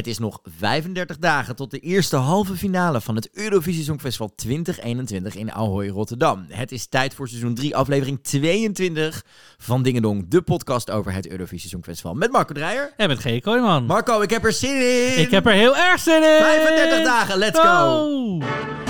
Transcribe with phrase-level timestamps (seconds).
[0.00, 5.36] Het is nog 35 dagen tot de eerste halve finale van het Eurovisie Songfestival 2021
[5.36, 6.44] in Ahoy, Rotterdam.
[6.48, 9.24] Het is tijd voor seizoen 3, aflevering 22
[9.58, 12.14] van Dingedong, de podcast over het Eurovisie Songfestival.
[12.14, 12.92] Met Marco Dreyer.
[12.96, 13.40] En met G.
[13.40, 13.84] Kooijman.
[13.84, 15.18] Marco, ik heb er zin in!
[15.18, 16.38] Ik heb er heel erg zin in!
[16.38, 17.68] 35 dagen, let's go!
[17.68, 18.89] Oh.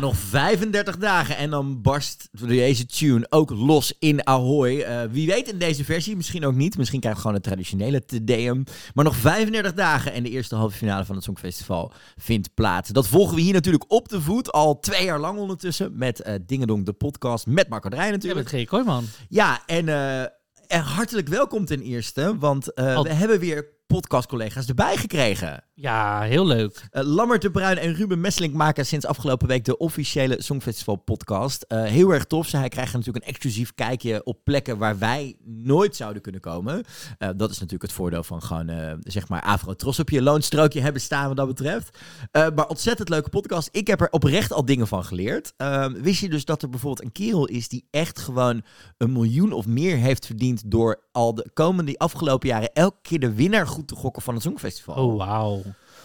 [0.00, 4.80] Nog 35 dagen en dan barst deze tune ook los in Ahoy.
[4.80, 6.76] Eh, wie weet in deze versie, misschien ook niet.
[6.76, 8.62] Misschien krijgen we gewoon een traditionele TDM.
[8.94, 12.88] Maar nog 35 dagen en de eerste halve finale van het Songfestival vindt plaats.
[12.90, 15.96] Dat volgen we hier natuurlijk op de voet, al twee jaar lang ondertussen.
[15.96, 18.52] Met uh, Dingedong, de podcast, met Marco Drij Ja, natuurlijk.
[18.52, 18.66] met G.
[18.66, 19.04] Kooijman.
[19.28, 20.20] Ja, en, eh,
[20.66, 25.64] en hartelijk welkom ten eerste, want Al- we hebben weer podcastcollega's erbij gekregen.
[25.80, 26.88] Ja, heel leuk.
[26.92, 31.64] Uh, Lammert de Bruin en Ruben Messelink maken sinds afgelopen week de officiële Songfestival podcast.
[31.68, 32.48] Uh, heel erg tof.
[32.48, 36.74] Zij krijgen natuurlijk een exclusief kijkje op plekken waar wij nooit zouden kunnen komen.
[37.18, 40.80] Uh, dat is natuurlijk het voordeel van gewoon, zeg maar, Afro Tros op je loonstrookje
[40.80, 41.98] hebben staan wat dat betreft.
[42.32, 43.68] Maar ontzettend leuke podcast.
[43.72, 45.52] Ik heb er oprecht al dingen van geleerd.
[45.58, 48.62] Uh, wist je dus dat er bijvoorbeeld een kerel is die echt gewoon
[48.96, 53.34] een miljoen of meer heeft verdiend door al de komende afgelopen jaren elke keer de
[53.34, 54.94] winnaar goed te gokken van het Songfestival?
[54.94, 55.62] Oh, wauw.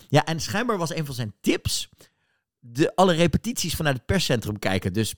[0.10, 1.90] Ja, en schijnbaar was een van zijn tips
[2.60, 4.94] de, alle repetities vanuit het perscentrum kijken.
[4.94, 5.16] Dus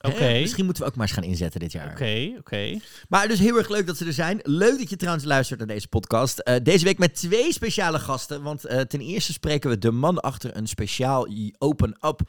[0.00, 0.40] Oké.
[0.40, 1.90] misschien moeten we ook maar eens gaan inzetten dit jaar.
[1.90, 2.78] Oké, oké.
[3.08, 4.40] Maar dus heel erg leuk dat ze er zijn.
[4.42, 6.40] Leuk dat je trouwens luistert naar deze podcast.
[6.44, 8.42] Uh, deze week met twee speciale gasten.
[8.42, 12.20] Want uh, ten eerste spreken we de man achter een speciaal Open Up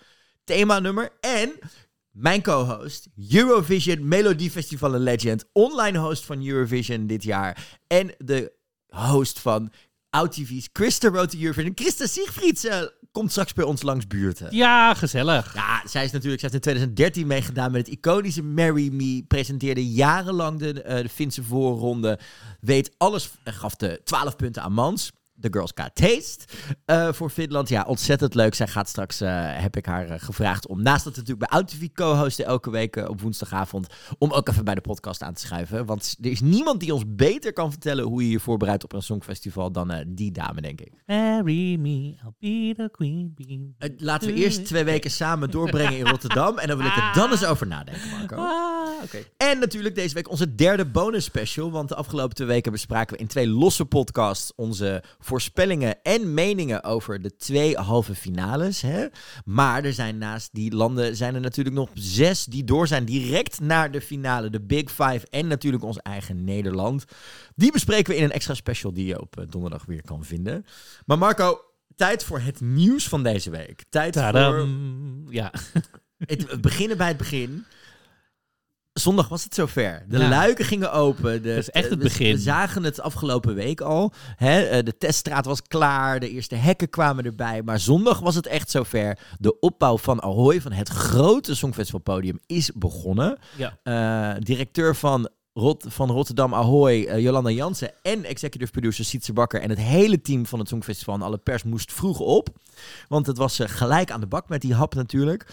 [0.43, 1.09] themanummer.
[1.19, 1.51] En
[2.09, 7.77] mijn co-host, Eurovision Melodie Festival Legend, online host van Eurovision dit jaar.
[7.87, 8.53] En de
[8.87, 9.71] host van
[10.15, 11.71] OutTV's Christa Road to Eurovision.
[11.75, 14.55] Christa Siegfrieds uh, komt straks bij ons langs buurten.
[14.55, 15.53] Ja, gezellig.
[15.53, 19.23] Ja, zij is natuurlijk, zij heeft in 2013 meegedaan met het iconische Marry Me.
[19.27, 22.19] Presenteerde jarenlang de, uh, de Finse voorronde.
[22.59, 25.11] Weet alles, en gaf de 12 punten aan Mans.
[25.41, 26.45] The Girls Got Taste
[26.85, 27.69] uh, voor Finland.
[27.69, 28.55] Ja, ontzettend leuk.
[28.55, 31.87] Zij gaat straks, uh, heb ik haar uh, gevraagd om naast dat natuurlijk bij OutTV
[31.93, 35.85] co-hosten elke week op woensdagavond, om ook even bij de podcast aan te schuiven.
[35.85, 39.01] Want er is niemand die ons beter kan vertellen hoe je je voorbereidt op een
[39.01, 40.91] songfestival dan die dame, denk ik.
[41.05, 43.75] Marry me, I'll be the queen bee.
[43.97, 47.31] Laten we eerst twee weken samen doorbrengen in Rotterdam en dan wil ik er dan
[47.31, 48.35] eens over nadenken, Marco.
[48.35, 49.31] Ah, okay.
[49.37, 53.21] En natuurlijk deze week onze derde bonus special, want de afgelopen twee weken bespraken we
[53.21, 58.81] in twee losse podcasts onze voorspellingen en meningen over de twee halve finales.
[58.81, 59.05] Hè?
[59.45, 63.59] Maar er zijn naast die landen zijn er natuurlijk nog zes die door zijn direct
[63.59, 64.49] naar de finale.
[64.49, 67.05] De Big Five en natuurlijk ons eigen Nederland.
[67.55, 70.65] Die bespreken we in een extra special die je op donderdag weer kan vinden.
[71.05, 71.61] Maar Marco,
[71.95, 73.83] tijd voor het nieuws van deze week.
[73.89, 74.53] Tijd Tadam.
[74.53, 75.33] voor...
[75.33, 75.53] Ja.
[76.17, 77.65] Het, we beginnen bij het begin.
[78.93, 80.05] Zondag was het zover.
[80.09, 80.29] De Ja.
[80.29, 81.41] luiken gingen open.
[81.41, 82.33] De, Dat is echt het we- begin.
[82.35, 84.13] We zagen het afgelopen week al.
[84.35, 84.61] Hè?
[84.61, 86.19] eh, De teststraat was klaar.
[86.19, 87.61] De eerste hekken kwamen erbij.
[87.61, 89.17] Maar zondag was het echt zover.
[89.39, 93.37] De opbouw van Ahoy, van het grote Songfestivalpodium, is begonnen.
[93.55, 93.77] ja.
[93.83, 99.61] Eh, directeur van, Rot van Rotterdam Ahoy, eh, Jolanda Jansen en executive producer Sietse Bakker
[99.61, 102.49] en het hele team van het Songfestival en alle pers moest vroeg op.
[103.07, 105.47] Want het was eh, gelijk aan de bak met die hap natuurlijk.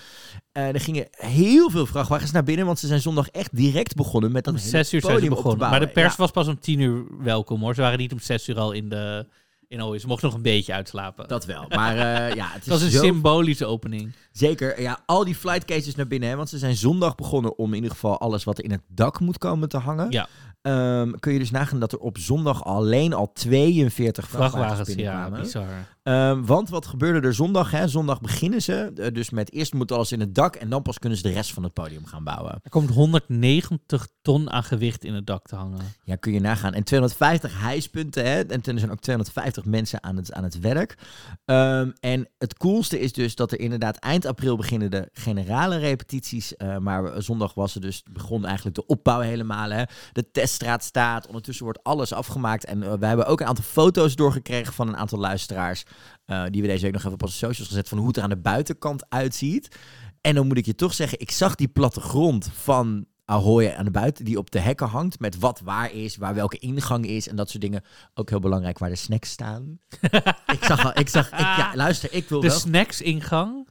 [0.52, 4.32] Eh, er gingen heel veel vrachtwagens naar binnen, want ze zijn zondag echt direct begonnen
[4.32, 5.70] met dat Om hele zes uur zijn ze begonnen.
[5.70, 7.74] Maar de pers Ja, was pas om tien uur welkom hoor.
[7.74, 9.26] Ze waren niet om zes uur al in de...
[9.70, 10.00] In.
[10.00, 11.28] Ze mochten nog een beetje uitslapen.
[11.28, 11.64] dat wel.
[11.68, 14.12] Maar eh, ja, het is was een zo symbolische opening.
[14.32, 17.68] Zeker, ja, al die flight cases naar binnen, hè, want ze zijn zondag begonnen om
[17.68, 20.10] in ieder geval alles wat er in het dak moet komen te hangen.
[20.10, 20.28] Ja.
[20.62, 24.94] Ehm, kun je dus nagaan dat er op zondag alleen al 42 vrachtwagens, Vrachtwagens, ja,
[24.94, 25.40] binnenkwamen.
[25.40, 25.86] bizar.
[26.10, 27.70] Ehm, want wat gebeurde er zondag?
[27.70, 27.88] Hè?
[27.88, 30.98] Zondag beginnen ze, eh, dus met eerst moet alles in het dak en dan pas
[30.98, 32.60] kunnen ze de rest van het podium gaan bouwen.
[32.62, 35.78] Er komt 190 ton aan gewicht in het dak te hangen.
[36.04, 36.74] Ja, kun je nagaan.
[36.74, 38.40] En 250 hijspunten, hè?
[38.40, 40.98] en er zijn ook 250 mensen aan het, aan het werk.
[41.44, 46.56] Ehm, en het coolste is dus dat er inderdaad eind april beginnen de generale repetities.
[46.56, 49.70] eh, maar zondag was er dus, begon eigenlijk de opbouw helemaal.
[49.70, 49.82] Hè?
[50.12, 52.64] De teststraat staat, ondertussen wordt alles afgemaakt.
[52.64, 55.84] En uh, we hebben ook een aantal foto's doorgekregen van een aantal luisteraars.
[56.30, 58.22] Uh, die we deze week nog even op onze socials gezet van hoe het er
[58.22, 59.76] aan de buitenkant uitziet.
[60.20, 63.90] En dan moet ik je toch zeggen, ik zag die plattegrond van Ahoy aan de
[63.90, 65.20] buiten, die op de hekken hangt.
[65.20, 67.84] Met wat waar is, waar welke ingang is en dat soort dingen.
[68.14, 69.78] Ook heel belangrijk waar de snacks staan.
[70.56, 72.58] ik zag al, ik zag, ik, ja, luister, ik wil De wel...
[72.58, 73.68] snacks-ingang?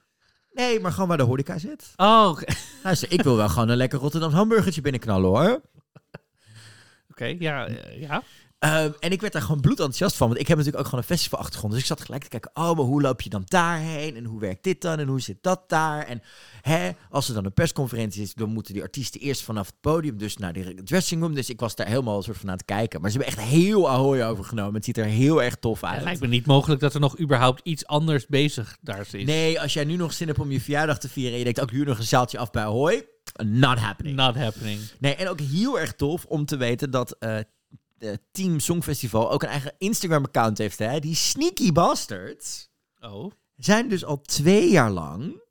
[0.51, 1.93] Nee, maar gewoon waar de horeca zit.
[1.95, 2.41] Oh.
[2.83, 5.61] Luister, ik wil wel gewoon een lekker Rotterdam hamburgertje binnenknallen hoor.
[7.09, 8.23] Oké, ja, eh, ja.
[8.59, 10.27] Ehm, en ik werd daar gewoon bloedenthousiast van.
[10.27, 11.73] Want ik heb natuurlijk ook gewoon een festivalachtergrond.
[11.73, 12.51] Dus ik zat gelijk te kijken.
[12.53, 14.15] Oh, maar hoe loop je dan daarheen?
[14.15, 14.99] En hoe werkt dit dan?
[14.99, 16.05] En hoe zit dat daar?
[16.05, 16.21] En
[16.61, 20.17] hè, als er dan een persconferentie is, dan moeten die artiesten eerst vanaf het podium
[20.17, 21.33] dus naar de dressing room.
[21.33, 23.01] Dus ik was daar helemaal een soort van aan het kijken.
[23.01, 24.73] Maar ze hebben echt heel ahoy overgenomen.
[24.73, 25.95] Het ziet er heel erg tof uit.
[25.95, 29.25] Het lijkt me niet mogelijk dat er nog überhaupt iets anders bezig daar is.
[29.25, 31.61] Nee, als jij nu nog zin hebt om je verjaardag te vieren en je denkt
[31.61, 33.07] ook huur nog een zaaltje af bij Ahoy.
[33.43, 34.15] Not happening.
[34.15, 34.79] Not happening.
[34.99, 37.37] Nee, en ook heel erg tof om te weten dat eh,
[38.31, 40.79] Team Songfestival ook een eigen Instagram-account heeft.
[40.79, 40.99] Hè?
[40.99, 42.69] Die sneaky bastards
[43.01, 43.31] Oh.
[43.55, 45.41] zijn dus al twee jaar lang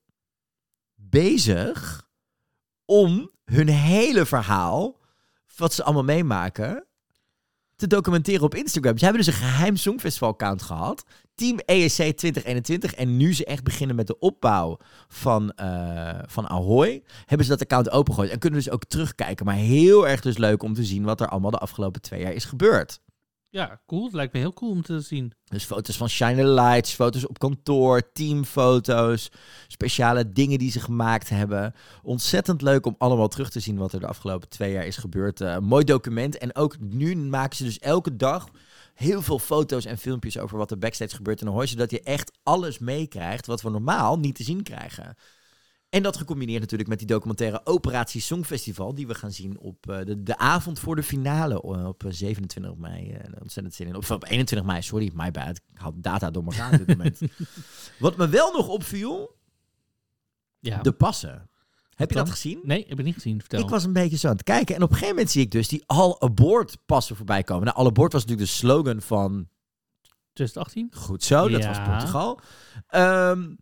[0.94, 2.08] bezig
[2.84, 4.98] om hun hele verhaal,
[5.56, 6.86] wat ze allemaal meemaken,
[7.78, 8.98] te documenteren op Instagram.
[8.98, 11.04] Ze hebben dus een geheim Songfestival-account gehad.
[11.34, 12.94] Team ESC 2021.
[12.94, 14.78] En nu ze echt beginnen met de opbouw
[15.08, 18.30] van, eh, van Ahoy, hebben ze dat account opengegooid.
[18.30, 19.46] En kunnen dus ook terugkijken.
[19.46, 22.32] Maar heel erg dus leuk om te zien wat er allemaal de afgelopen twee jaar
[22.32, 23.00] is gebeurd.
[23.50, 24.04] Ja, cool.
[24.04, 25.32] Het lijkt me heel cool om te zien.
[25.44, 29.30] Dus foto's van Shine Lights, foto's op kantoor, teamfoto's,
[29.66, 31.74] speciale dingen die ze gemaakt hebben.
[32.02, 35.40] Ontzettend leuk om allemaal terug te zien wat er de afgelopen twee jaar is gebeurd.
[35.40, 36.38] Eh, mooi document.
[36.38, 38.48] En ook nu maken ze dus elke dag
[38.94, 41.66] heel veel foto's en filmpjes over wat er backstage gebeurt in Ahoy.
[41.66, 45.16] Zodat je echt alles meekrijgt wat we normaal niet te zien krijgen.
[45.88, 50.04] En dat gecombineerd natuurlijk met die documentaire Operatie Songfestival, die we gaan zien op eh,
[50.04, 53.10] de, de avond voor de finale eh, op eh, 27 mei.
[53.10, 53.96] eh, ontzettend zin in.
[53.96, 55.56] Of op 21 mei, sorry, my bad.
[55.56, 57.20] Ik haal data door elkaar op dit moment.
[57.98, 59.36] Wat me wel nog opviel,
[60.60, 60.82] Ja.
[60.82, 61.48] de passen.
[61.94, 62.60] Heb je dat gezien?
[62.62, 63.40] Nee, heb ik niet gezien.
[63.40, 63.60] Vertel.
[63.60, 64.74] Ik was een beetje zo aan het kijken.
[64.74, 67.64] En op een gegeven moment zie ik dus die All Aboard passen voorbij komen.
[67.64, 69.48] Nou, All Aboard was natuurlijk de slogan van
[70.32, 70.88] 2018?
[71.02, 72.40] Goed zo, dat was Portugal.
[72.86, 73.54] Ehm,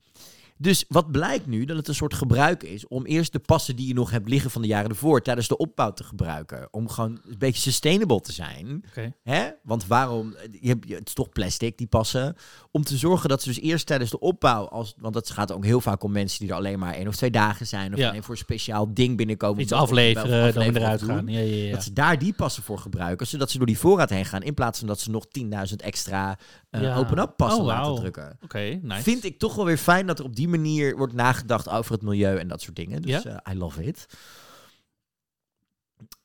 [0.59, 1.65] dus wat blijkt nu?
[1.65, 4.51] Dat het een soort gebruik is om eerst de passen die je nog hebt liggen
[4.51, 6.69] van de jaren ervoor tijdens de opbouw te gebruiken.
[6.71, 8.85] Om gewoon een beetje sustainable te zijn.
[9.23, 9.49] Hè?
[9.63, 10.35] Want waarom?
[10.61, 12.37] Je hebt, het is toch plastic, die passen.
[12.71, 15.65] Om te zorgen dat ze dus eerst tijdens de opbouw, als, want het gaat ook
[15.65, 17.93] heel vaak om mensen die er alleen maar één of twee dagen zijn.
[17.93, 18.09] Of Ja.
[18.09, 19.61] alleen voor een speciaal ding binnenkomen.
[19.61, 21.27] Iets Dat of afleveren, dan afleveren weer eruit gaan.
[21.27, 21.73] Ja, ja, ja.
[21.73, 24.43] Dat ze daar die passen voor gebruiken, zodat ze door die voorraad heen gaan.
[24.43, 25.25] In plaats van dat ze nog
[25.69, 26.39] 10.000 extra
[26.77, 26.97] eh, Ja.
[26.97, 28.39] open-up passen Oh, laten drukken.
[28.83, 29.03] Nice.
[29.03, 32.03] Vind ik toch wel weer fijn dat er op die manier wordt nagedacht over het
[32.03, 33.03] milieu en dat soort dingen.
[33.03, 34.07] Dus eh, I love it.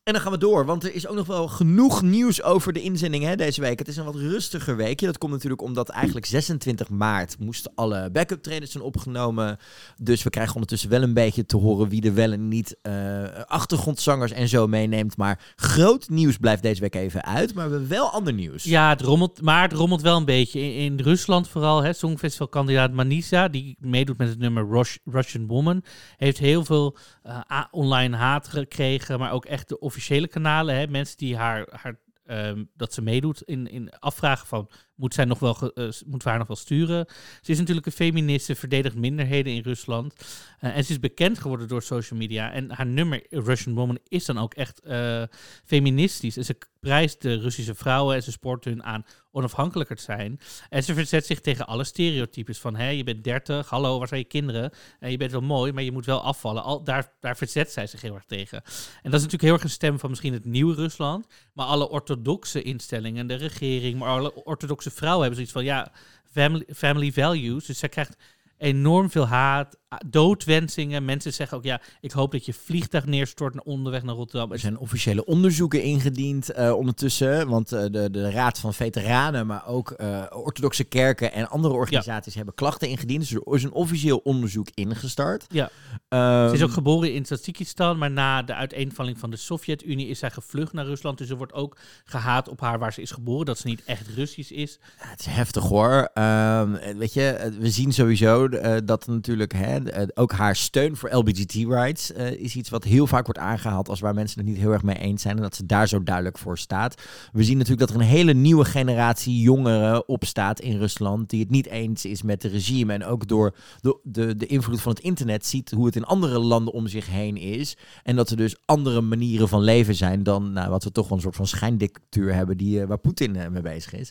[0.04, 2.82] En dan gaan we door, want er is ook nog wel genoeg nieuws over de
[2.82, 3.80] inzending hè, deze week.
[3.80, 5.06] Het is een wat rustiger weekje.
[5.06, 9.58] Dat komt natuurlijk omdat eigenlijk 26 maart moesten alle backup trainers zijn opgenomen.
[9.98, 13.24] Dus we krijgen ondertussen wel een beetje te horen wie er wel en niet eh,
[13.46, 15.18] achtergrondzangers en zo meeneemt.
[15.18, 17.54] Maar groot nieuws blijft deze week even uit.
[17.54, 18.64] Maar we hebben wel ander nieuws.
[18.64, 20.60] Ja, het rommelt, maar het rommelt wel een beetje.
[20.60, 25.84] In, Rusland vooral, hè, Songfestivalkandidaat Manisa, die meedoet met het nummer Rus- Russian Woman,
[26.18, 31.18] heeft heel veel eh, online haat gekregen, maar ook echt de officiële kanalen, hè, mensen
[31.18, 34.70] die haar, haar ehm, dat ze meedoet, in, in afvragen van,
[35.02, 37.06] moet zij nog wel, eh, we haar nog wel sturen?
[37.42, 40.14] Ze is natuurlijk een feministe, verdedigt minderheden in Rusland.
[40.60, 42.52] Eh, en ze is bekend geworden door social media.
[42.52, 45.24] En haar nummer Russian Woman is dan ook echt eh,
[45.66, 46.38] feministisch.
[46.38, 50.40] En ze prijst de Russische vrouwen en ze spoort hun aan onafhankelijker te zijn.
[50.70, 54.20] En ze verzet zich tegen alle stereotypes van, hé, je bent 30, hallo, waar zijn
[54.20, 54.72] je kinderen?
[55.00, 56.64] En je bent wel mooi, maar je moet wel afvallen.
[56.64, 58.62] Al, daar, daar verzet zij zich heel erg tegen.
[59.04, 61.28] En dat is natuurlijk heel erg een stem van misschien het nieuwe Rusland.
[61.54, 65.92] Maar alle orthodoxe instellingen, de regering, maar alle orthodoxe vrouwen hebben zoiets van, ja,
[66.32, 67.66] family, family values.
[67.66, 68.16] Dus zij krijgt
[68.62, 69.78] enorm veel haat,
[70.08, 71.06] doodwensingen.
[71.06, 74.52] Mensen zeggen ook, ja, ik hoop dat je vliegtuig neerstort naar onderweg naar Rotterdam.
[74.52, 77.48] Er zijn officiële onderzoeken ingediend eh, ondertussen.
[77.48, 82.36] Want eh, de, de Raad van Veteranen, maar ook eh, orthodoxe kerken en andere organisaties
[82.36, 83.20] hebben klachten ingediend.
[83.30, 85.46] Dus er is een officieel onderzoek ingestart.
[85.50, 85.70] Ja.
[86.08, 90.20] Ehm, Ze is ook geboren in Tajikistan, maar na de uiteenvalling van de Sovjet-Unie is
[90.20, 91.18] zij gevlucht naar Rusland.
[91.18, 94.08] Dus er wordt ook gehaat op haar waar ze is geboren, dat ze niet echt
[94.08, 94.80] Russisch is.
[95.00, 96.10] Ja, het is heftig hoor.
[96.14, 100.96] Ehm, eh, weet je, we zien sowieso eh, dat natuurlijk hè, eh, ook haar steun
[100.96, 104.58] voor LBGT-rights eh, is iets wat heel vaak wordt aangehaald als waar mensen het niet
[104.58, 107.02] heel erg mee eens zijn en dat ze daar zo duidelijk voor staat.
[107.32, 111.50] We zien natuurlijk dat er een hele nieuwe generatie jongeren opstaat in Rusland die het
[111.50, 115.02] niet eens is met het regime en ook door de, de, de invloed van het
[115.02, 118.56] internet ziet hoe het in andere landen om zich heen is en dat er dus
[118.66, 122.34] andere manieren van leven zijn dan nou, wat we toch wel een soort van schijndictatuur
[122.34, 124.10] hebben die, waar Poetin mee bezig is.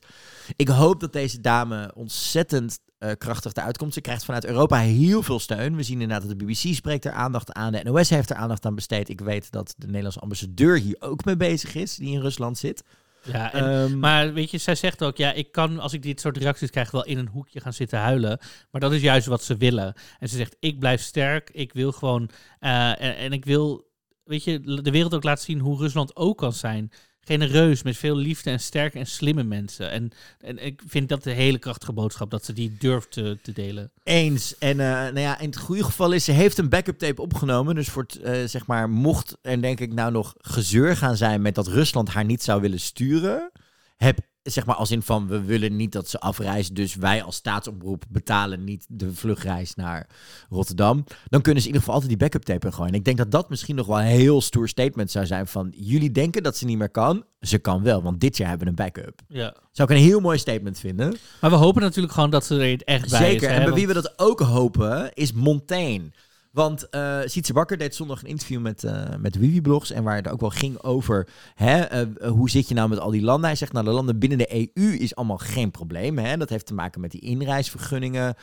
[0.56, 3.94] Ik hoop dat deze dame ontzettend eh, krachtig eruit komt.
[3.94, 5.76] Ze krijgt vanuit Europa heel veel steun.
[5.76, 7.72] We zien inderdaad dat de BBC spreekt er aandacht aan.
[7.72, 9.08] De NOS heeft er aandacht aan besteed.
[9.08, 12.84] Ik weet dat de Nederlandse ambassadeur hier ook mee bezig is, die in Rusland zit.
[13.22, 16.20] Ja, en, Ehm, maar weet je, zij zegt ook, ja, ik kan als ik dit
[16.20, 18.38] soort reacties krijg wel in een hoekje gaan zitten huilen.
[18.70, 19.94] Maar dat is juist wat ze willen.
[20.18, 23.90] En ze zegt, ik blijf sterk, ik wil gewoon, eh, en, en ik wil,
[24.24, 26.92] weet je, de wereld ook laten zien hoe Rusland ook kan zijn.
[27.30, 29.90] Genereus met veel liefde en sterke en slimme mensen.
[29.90, 30.10] En,
[30.40, 33.90] en ik vind dat de hele krachtige boodschap dat ze die durft te, te delen.
[34.02, 34.58] Eens.
[34.58, 37.74] En eh, nou ja, in het goede geval is, ze heeft een backup tape opgenomen.
[37.74, 41.54] Dus voor eh, zeg maar, mocht er denk ik nou nog gezeur gaan zijn met
[41.54, 43.50] dat Rusland haar niet zou willen sturen,
[43.96, 47.36] heb zeg maar als in van we willen niet dat ze afreist, dus wij als
[47.36, 50.06] staatsomroep betalen niet de vlugreis naar
[50.48, 51.04] Rotterdam.
[51.28, 52.92] Dan kunnen ze in ieder geval altijd die backup tape gooien.
[52.92, 55.72] En ik denk dat dat misschien nog wel een heel stoer statement zou zijn van
[55.76, 58.70] jullie denken dat ze niet meer kan, ze kan wel, want dit jaar hebben we
[58.82, 59.20] een backup.
[59.28, 59.54] Ja.
[59.72, 61.16] Zou ik een heel mooi statement vinden.
[61.40, 63.34] Maar we hopen natuurlijk gewoon dat ze er echt bij Zeker.
[63.34, 63.40] is.
[63.42, 66.10] hè, en bij want- wie we dat ook hopen, is Montaigne.
[66.50, 69.90] Want eh Sietse Bakker deed zondag een interview met, eh met Wiwi Blogs.
[69.90, 73.10] En waar het ook wel ging over hè, eh, hoe zit je nou met al
[73.10, 73.44] die landen.
[73.46, 76.18] Hij zegt nou de landen binnen de EU is allemaal geen probleem.
[76.18, 76.36] Hè.
[76.36, 78.34] Dat heeft te maken met die inreisvergunningen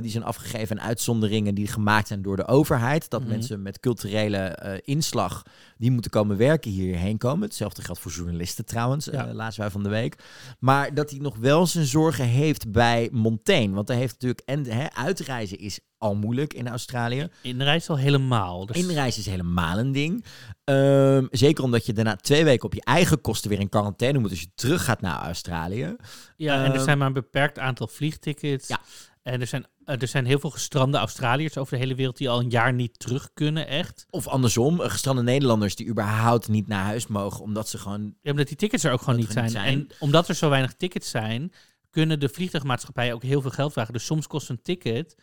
[0.00, 0.78] die zijn afgegeven.
[0.78, 3.10] En uitzonderingen die gemaakt zijn door de overheid.
[3.10, 3.30] Dat Mhm.
[3.30, 5.42] mensen met culturele inslag
[5.76, 7.42] die moeten komen werken hierheen komen.
[7.48, 9.34] Hetzelfde geldt voor journalisten trouwens, Ja.
[9.34, 10.16] laatst wij van de week.
[10.58, 13.74] Maar dat hij nog wel zijn zorgen heeft bij Montaigne.
[13.74, 17.28] Want hij heeft natuurlijk, en hè, uitreizen is al moeilijk in Australië.
[17.42, 18.66] Inreis al helemaal.
[18.66, 20.24] Dus Inreizen is helemaal een ding.
[20.64, 24.30] Ehm, zeker omdat je daarna twee weken op je eigen kosten weer in quarantaine moet
[24.30, 25.96] als je terug gaat naar Australië.
[26.36, 28.68] Ja, en er Ehm, zijn maar een beperkt aantal vliegtickets.
[28.68, 28.80] Ja.
[29.22, 32.28] En er zijn, eh, er zijn heel veel gestrande Australiërs over de hele wereld die
[32.28, 34.06] al een jaar niet terug kunnen, echt.
[34.10, 38.14] Of andersom, eh, gestrande Nederlanders die überhaupt niet naar huis mogen, omdat ze gewoon...
[38.22, 39.44] Ja, omdat die tickets er ook gewoon niet zijn.
[39.44, 41.52] niet En omdat er zo weinig tickets zijn,
[41.90, 43.92] kunnen de vliegtuigmaatschappijen ook heel veel geld vragen.
[43.92, 45.16] Dus soms kost een ticket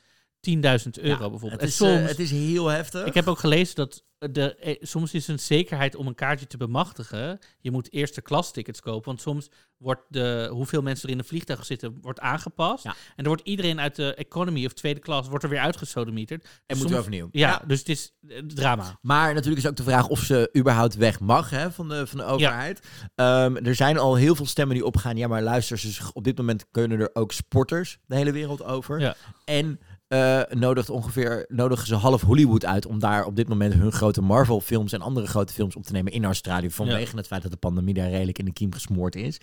[0.50, 0.54] 10.000
[1.02, 1.52] euro Ja, bijvoorbeeld.
[1.52, 3.06] Het En is, soms, eh, het is heel heftig.
[3.06, 6.58] ik heb ook gelezen dat de, eh, soms is een zekerheid om een kaartje te
[6.58, 7.40] bemachtigen.
[7.60, 11.26] Je moet eerste klas tickets kopen, want soms wordt de hoeveel mensen er in een
[11.26, 12.84] vliegtuig zitten wordt aangepast.
[12.84, 12.90] Ja.
[12.90, 16.44] En dan wordt iedereen uit de economy of tweede klas wordt er weer uitgesodemieterd.
[16.44, 17.30] en Soms- moeten we overnieuw.
[17.32, 18.98] Ja, dus het is eh, drama.
[19.02, 22.18] Maar natuurlijk is ook de vraag of ze überhaupt weg mag hè, van, de, van
[22.18, 22.88] de overheid.
[23.16, 25.18] Ehm, er zijn al heel veel stemmen die opgaan.
[25.18, 29.00] Ja, maar luister, ze, op dit moment kunnen er ook sporters de hele wereld over.
[29.00, 29.16] Ja.
[29.46, 29.80] En
[30.12, 34.22] eh nodigt ongeveer, nodigen ze half Hollywood uit om daar op dit moment hun grote
[34.22, 36.72] Marvel-films en andere grote films op te nemen in Australië.
[36.72, 39.38] Vanwege het feit dat de pandemie daar redelijk in de kiem gesmoord is.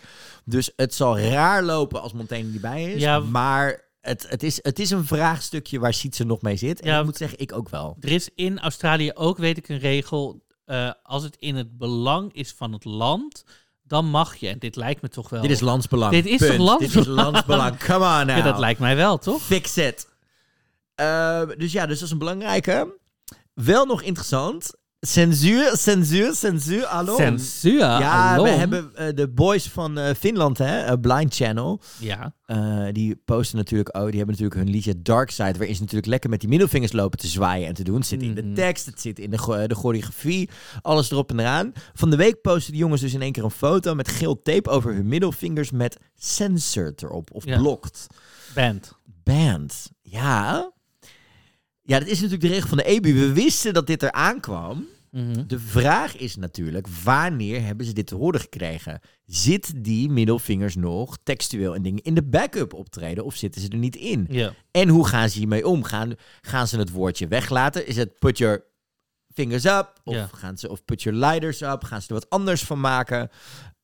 [0.44, 3.00] Dus het zal raar lopen als Montaigne niet bij is.
[3.02, 3.18] Ja.
[3.20, 6.80] Maar het, het, is, het is een vraagstukje waar Sietse nog mee zit.
[6.80, 6.98] En Ja.
[6.98, 7.96] ik moet zeggen, ik ook wel.
[8.00, 10.44] Er is in Australië ook, weet ik, een regel.
[10.64, 13.44] eh, als het in het belang is van het land,
[13.82, 14.48] dan mag je.
[14.48, 15.42] En dit lijkt me toch wel.
[15.42, 16.12] Dit is landsbelang.
[16.12, 16.56] Dit is Punt.
[16.58, 17.32] toch Dit is landsbelang?
[17.32, 17.78] landsbelang.
[17.84, 18.36] Come on now.
[18.36, 19.42] Ja, dat lijkt mij wel, toch?
[19.42, 20.08] Fix it.
[20.98, 22.96] Eh, dus ja, dus dat is een belangrijke.
[23.54, 24.70] Wel nog interessant.
[25.00, 26.84] Censuur, censuur, censuur.
[26.84, 27.16] Hallo.
[27.16, 27.78] Censuur.
[27.78, 31.80] ja, we hebben eh, de boys van eh, Finland, hè, eh, Blind Channel.
[31.98, 32.34] Ja,
[32.92, 36.30] die posten natuurlijk ook, die hebben natuurlijk hun liedje Dark Side, waarin ze natuurlijk lekker
[36.30, 37.96] met die middelvingers lopen te zwaaien en te doen.
[37.96, 38.54] Het zit in de Mhm.
[38.54, 40.48] tekst, het zit in de, de choreografie,
[40.82, 41.72] alles erop en eraan.
[41.94, 44.70] Van de week posten de jongens dus in één keer een foto met geel tape
[44.70, 47.58] over hun middelvingers met censored erop, of Ja.
[47.58, 48.06] blocked.
[48.54, 48.92] band.
[49.24, 49.90] Band.
[50.02, 50.72] Ja.
[51.88, 53.14] Ja, dat is natuurlijk de regel van de EBU.
[53.14, 54.86] We wisten dat dit eraan kwam.
[55.10, 55.46] Mhm.
[55.46, 59.00] De vraag is natuurlijk, wanneer hebben ze dit te horen gekregen?
[59.24, 63.78] Zit die middelvingers nog textueel en dingen in de backup optreden of zitten ze er
[63.78, 64.26] niet in?
[64.70, 65.82] En hoe gaan ze hiermee om?
[65.82, 67.86] Gaan, gaan ze het woordje weglaten?
[67.86, 68.64] Is het put your
[69.34, 69.92] fingers up?
[70.04, 71.84] Of, gaan ze, of put your lighters up?
[71.84, 73.30] Gaan ze er wat anders van maken?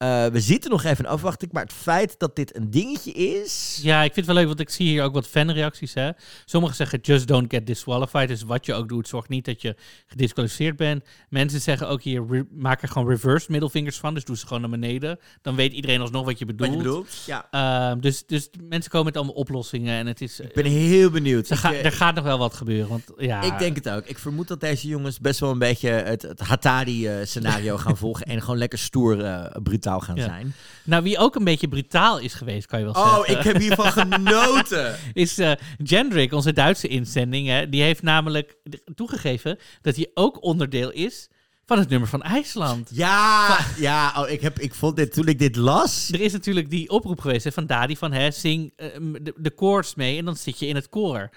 [0.05, 3.79] Eh, we zitten nog even in afwachting, maar het feit dat dit een dingetje is...
[3.83, 5.95] ja, ik vind het wel leuk, want ik zie hier ook wat fanreacties.
[5.95, 6.11] Hè?
[6.45, 8.29] Sommigen zeggen just don't get disqualified.
[8.29, 11.05] Dus wat je ook doet, zorg niet dat je gedisqualificeerd bent.
[11.29, 14.15] Mensen zeggen ook hier, maak er gewoon reverse middelvingers van.
[14.15, 15.19] Dus doe ze gewoon naar beneden.
[15.43, 16.73] Dan weet iedereen alsnog wat je Wat bedoelt.
[16.77, 17.23] je bedoelt?
[17.27, 17.47] Ja.
[17.51, 19.95] Ehm, dus, dus mensen komen met allemaal oplossingen.
[19.99, 20.41] En het is...
[20.41, 21.49] Ik ben heel benieuwd.
[21.51, 22.89] er, ga- eh, er gaat nog wel wat gebeuren.
[22.89, 24.07] Want ja, Ik denk het ook.
[24.07, 28.27] Ik vermoed dat deze jongens best wel een beetje het, het Hatari-scenario gaan volgen.
[28.27, 29.63] En gewoon lekker stoer, eh,
[29.99, 30.25] brutaal gaan Ja.
[30.37, 30.55] zijn.
[30.85, 33.37] Nou, wie ook een beetje brutaal is geweest, kan je wel Oh, zeggen.
[33.39, 34.97] ik heb hiervan genoten.
[35.13, 37.49] is eh Jendrik, onze Duitse inzending.
[37.49, 38.57] Hè, die heeft namelijk
[38.95, 41.29] toegegeven dat hij ook onderdeel is
[41.67, 42.89] van het nummer van IJsland.
[42.93, 46.09] Ja, ja oh, ik, heb, ik vond dit toen ik dit las.
[46.13, 48.87] Er is natuurlijk die oproep geweest hè, van Dadi van hè, zing eh,
[49.23, 51.31] de, de koorts mee en dan zit je in het koor.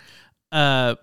[0.49, 0.59] Eh,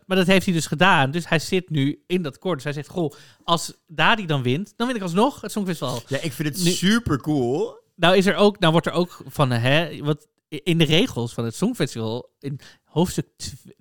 [0.07, 1.11] maar dat heeft hij dus gedaan.
[1.11, 2.55] Dus hij zit nu in dat koor.
[2.55, 3.13] Dus hij zegt, goh,
[3.45, 6.03] als Dadi dan wint, dan win ik alsnog het Songfestival.
[6.07, 7.83] Ja, ik vind het Nu- super cool.
[7.97, 11.45] Nou, is er ook, nou wordt er ook van, hè, wat in de regels van
[11.45, 13.27] het Songfestival, in hoofdstuk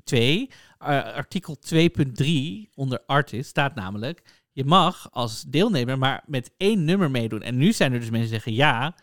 [0.04, 7.12] 2, artikel 2.3 onder artist, staat namelijk, je mag als deelnemer maar met één nummer
[7.12, 7.42] meedoen.
[7.42, 8.96] En nu zijn er dus mensen die zeggen, ja,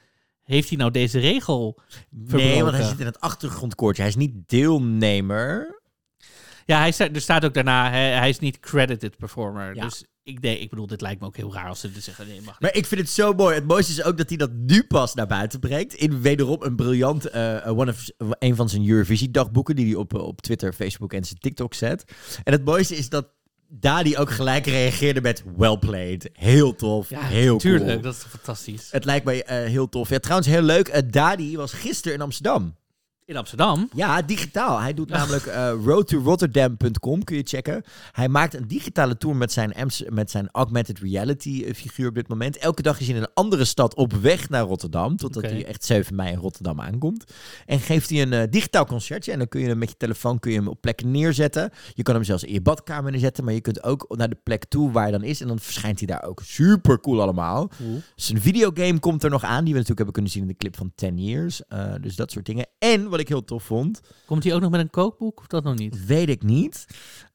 [0.42, 1.78] heeft hij nou deze regel
[2.10, 2.64] Nee, verbroken?
[2.64, 4.02] want hij zit in het achtergrondkoortje.
[4.02, 5.79] Hij is niet deelnemer.
[6.66, 9.74] Ja, hij staat, er staat ook daarna, hè, hij is niet credited performer.
[9.74, 9.84] Ja.
[9.84, 12.26] Dus ik, nee, ik bedoel, dit lijkt me ook heel raar als ze dit zeggen.
[12.26, 12.60] Nee, mag niet.
[12.60, 13.54] Maar ik vind het zo mooi.
[13.54, 15.94] Het mooiste is ook dat hij dat nu pas naar buiten brengt.
[15.94, 19.76] In wederom een briljant, eh, eh, one of, een van zijn Eurovisie-dagboeken...
[19.76, 22.04] die hij op, eh, op Twitter, Facebook en zijn TikTok zet.
[22.44, 23.28] En het mooiste is dat
[23.72, 26.30] Dadi ook gelijk reageerde met well played.
[26.32, 28.00] Heel tof, ja, heel tuurlijk, cool.
[28.00, 28.88] dat is fantastisch.
[28.90, 30.08] Het lijkt mij heel tof.
[30.08, 31.12] Ja, trouwens, heel leuk.
[31.12, 32.74] Dadi was gisteren in Amsterdam.
[33.30, 33.88] In Amsterdam.
[33.94, 34.80] Ja, digitaal.
[34.80, 37.82] Hij doet namelijk eh roadtorotterdam.com, kun je checken.
[38.12, 39.74] Hij maakt een digitale tour met zijn,
[40.08, 42.56] met zijn augmented reality eh, figuur op dit moment.
[42.56, 45.84] Elke dag is hij in een andere stad op weg naar Rotterdam, totdat hij echt
[45.84, 47.24] 7 mei in Rotterdam aankomt.
[47.66, 50.38] En geeft hij een eh, digitaal concertje en dan kun je hem met je telefoon
[50.38, 51.70] kun je hem op plekken neerzetten.
[51.94, 54.64] Je kan hem zelfs in je badkamer neerzetten, maar je kunt ook naar de plek
[54.64, 56.40] toe waar hij dan is en dan verschijnt hij daar ook.
[56.44, 57.68] Super cool allemaal.
[57.76, 58.00] Cool.
[58.14, 60.76] Zijn videogame komt er nog aan, die we natuurlijk hebben kunnen zien in de clip
[60.76, 61.62] van 10 Years.
[62.00, 62.66] Dus dat soort dingen.
[62.78, 65.64] En wat ik heel tof vond, Komt hij ook nog met een kookboek of dat
[65.64, 66.06] nog niet?
[66.06, 66.86] weet ik niet.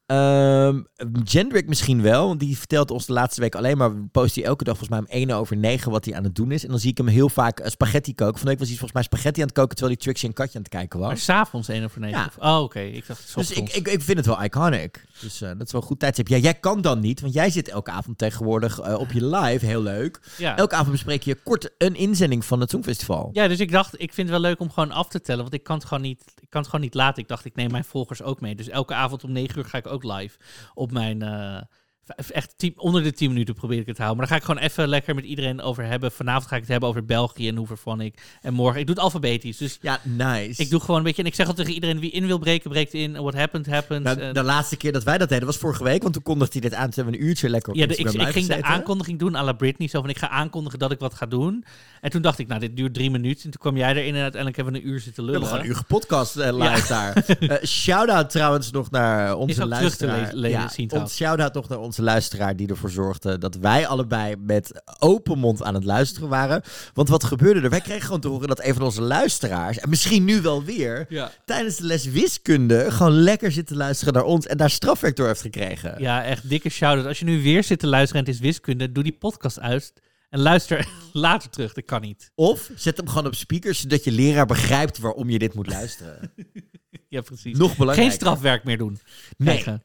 [0.05, 0.81] Ehm
[1.23, 4.63] Jendrik misschien wel, want die vertelt ons de laatste week alleen maar, post hij elke
[4.63, 6.63] dag volgens mij om 1 over 9 wat hij aan het doen is.
[6.63, 8.37] En dan zie ik hem heel vaak eh, spaghetti koken.
[8.39, 10.55] Van week was hij volgens mij spaghetti aan het koken terwijl hij Trixie en Katje
[10.57, 11.23] aan het kijken Maar was.
[11.23, 12.19] s'avonds 1 over 9.
[12.19, 12.25] Ja.
[12.25, 12.79] Of- Oh, oké.
[12.79, 15.05] Ik dacht Dus ik, ik, ik vind het wel iconic.
[15.21, 16.27] Dus eh, dat is wel een goed tijdstip.
[16.27, 19.65] Ja, jij kan dan niet, want jij zit elke avond tegenwoordig eh, op je live.
[19.65, 20.19] Heel leuk.
[20.37, 20.57] ja.
[20.57, 23.29] Elke avond bespreek je kort een inzending van het Songfestival.
[23.33, 25.41] ja, dus ik dacht, ik vind het wel leuk om gewoon af te tellen.
[25.41, 27.21] Want ik kan het gewoon niet, ik kan het gewoon niet laten.
[27.23, 28.55] Ik dacht, ik neem mijn volgers ook mee.
[28.55, 30.37] Dus elke avond om 9 uur ga ik ook live
[30.73, 31.23] op mijn.
[32.31, 34.17] Echt tien- onder de 10 minuten probeer ik het te houden.
[34.21, 36.11] Maar daar ga ik gewoon even lekker met iedereen over hebben.
[36.11, 38.21] Vanavond ga ik het hebben over België en hoe vervan ik.
[38.41, 38.79] En morgen.
[38.79, 39.57] Ik doe het alfabetisch.
[39.57, 40.61] Dus Ja, nice.
[40.61, 41.21] ik doe gewoon een beetje.
[41.21, 43.11] En ik zeg al tegen iedereen wie in wil breken, breekt in.
[43.13, 44.03] What happened, happened.
[44.03, 46.59] Nou, En- de laatste keer dat wij dat deden was vorige week, want toen kondigde
[46.59, 46.89] hij dit aan.
[46.89, 49.43] Toen hebben we een uurtje lekker op Ja, de- ik, ging de aankondiging doen à
[49.43, 49.87] la Britney.
[49.87, 51.65] Zo van, ik ga aankondigen dat ik wat ga doen.
[52.01, 53.43] En toen dacht ik, nou, dit duurt drie minuten.
[53.43, 55.47] En toen kwam jij erin en uiteindelijk hebben we een uur zitten We lullen.
[55.49, 57.13] hebben gewoon een uur gepodcast eh, live daar.
[57.59, 60.33] Eh shout-out trouwens nog naar Is onze terug te luisteraar.
[60.33, 61.15] le- le- ja, zien ons trouwens.
[61.15, 65.73] shout-out nog naar onze luisteraar die ervoor zorgde dat wij allebei met open mond aan
[65.73, 66.61] het luisteren waren.
[66.93, 67.69] Want wat gebeurde er?
[67.69, 71.05] Wij kregen gewoon te horen dat een van onze luisteraars, en misschien nu wel weer,
[71.09, 71.31] Ja.
[71.45, 75.27] tijdens de les wiskunde gewoon lekker zit te luisteren naar ons en daar strafwerk door
[75.27, 75.95] heeft gekregen.
[76.01, 77.07] ja, echt dikke shout-out.
[77.07, 79.93] Als je nu weer zit te luisteren en het is wiskunde, doe die podcast uit.
[80.29, 81.73] En luister later terug.
[81.73, 82.31] Dat kan niet.
[82.35, 86.19] Of zet hem gewoon op speakers, zodat je leraar begrijpt waarom je dit moet luisteren.
[87.09, 87.57] Ja, precies.
[87.57, 88.07] Nog belangrijk.
[88.09, 88.99] Geen strafwerk meer doen.
[89.37, 89.47] Nee.
[89.61, 89.83] Krijgen.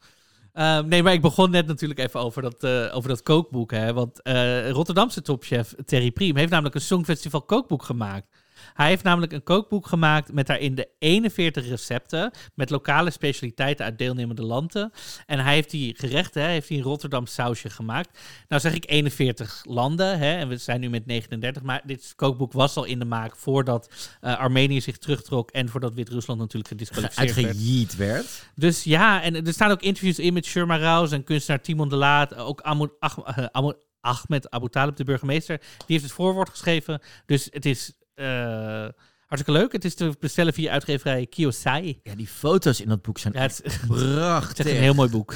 [0.53, 3.71] Ehm, nee, maar ik begon net natuurlijk even over dat, eh, over dat kookboek.
[3.71, 3.93] Hè?
[3.93, 8.27] Want eh, Rotterdamse topchef Terry Priem heeft namelijk een Songfestival kookboek gemaakt.
[8.75, 13.99] Hij heeft namelijk een kookboek gemaakt met daarin de 41 recepten met lokale specialiteiten uit
[13.99, 14.93] deelnemende landen.
[15.27, 18.19] En hij heeft die gerechten, hè, heeft hij een Rotterdam sausje gemaakt.
[18.49, 22.53] Nou zeg ik 41 landen hè, en we zijn nu met 39, maar dit kookboek
[22.53, 27.35] was al in de maak voordat eh, Armenië zich terugtrok en voordat Wit-Rusland natuurlijk gedisqualificeerd
[27.97, 27.97] werd.
[27.97, 28.47] Werd.
[28.55, 31.97] Dus ja, en er staan ook interviews in met Sherma Rouse en kunstenaar Timon de
[31.97, 32.35] Laat.
[32.35, 32.71] Ook eh,
[33.51, 35.59] Amo- Ahmed Abu Talib, de burgemeester.
[35.59, 37.01] Die heeft het voorwoord geschreven.
[37.27, 38.89] Dus het is eh,
[39.27, 39.73] hartstikke leuk.
[39.73, 42.01] Het is te bestellen via uitgeverij Kiyosai.
[42.03, 44.59] Ja, die foto's in dat boek zijn Ja, het is echt het prachtig.
[44.59, 45.35] is echt een heel mooi boek.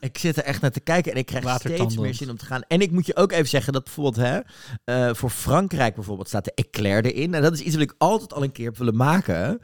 [0.00, 2.44] Ik zit er echt naar te kijken en ik krijg steeds meer zin om te
[2.44, 2.62] gaan.
[2.68, 4.40] En ik moet je ook even zeggen dat bijvoorbeeld hè,
[4.84, 7.34] eh, voor Frankrijk bijvoorbeeld staat de eclair erin.
[7.34, 9.60] En dat is iets wat ik altijd al een keer heb willen maken.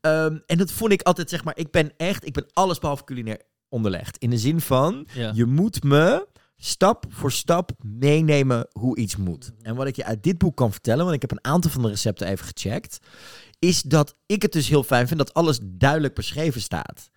[0.00, 3.04] Ehm, en dat vond ik altijd, zeg maar, ik ben echt, ik ben alles behalve
[3.04, 4.16] culinair onderlegd.
[4.18, 5.30] In de zin van, Ja.
[5.34, 6.26] je moet me
[6.60, 9.52] stap voor stap meenemen hoe iets moet.
[9.62, 11.82] En wat ik je uit dit boek kan vertellen, want ik heb een aantal van
[11.82, 12.98] de recepten even gecheckt,
[13.58, 17.10] is dat ik het dus heel fijn vind dat alles duidelijk beschreven staat.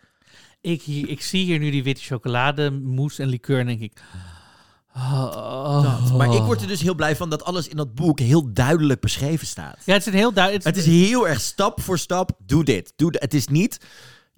[0.62, 4.02] Ik, ik zie hier nu die witte chocolade, mousse en liqueur en denk ik...
[4.96, 5.84] oh.
[5.84, 6.18] Dat.
[6.18, 9.02] Maar ik word er dus heel blij van dat alles in dat boek heel duidelijk
[9.02, 9.78] beschreven staat.
[9.86, 10.66] Ja, het is een heel duidelijk...
[10.66, 12.94] Het is heel erg stap voor stap, doe dit.
[12.96, 13.22] Doe dit.
[13.22, 13.78] Het is niet,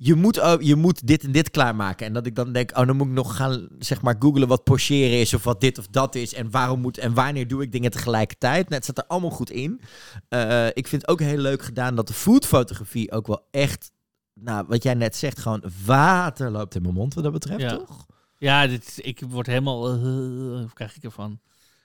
[0.05, 2.05] je moet, oh, je moet dit en dit klaarmaken.
[2.07, 4.63] En dat ik dan denk, oh, dan moet ik nog gaan, zeg maar, googlen wat
[4.63, 6.33] pocheren is of wat dit of dat is.
[6.33, 8.69] En waarom moet en wanneer doe ik dingen tegelijkertijd.
[8.69, 9.81] Het staat er allemaal goed in.
[10.29, 13.91] Eh, ik vind het ook heel leuk gedaan dat de foodfotografie ook wel echt,
[14.33, 17.77] nou, wat jij net zegt, gewoon water loopt in mijn mond wat dat betreft, Ja.
[17.77, 18.05] toch?
[18.37, 19.95] Ja, dit, ik word helemaal...
[19.97, 21.39] hoe krijg ik ervan?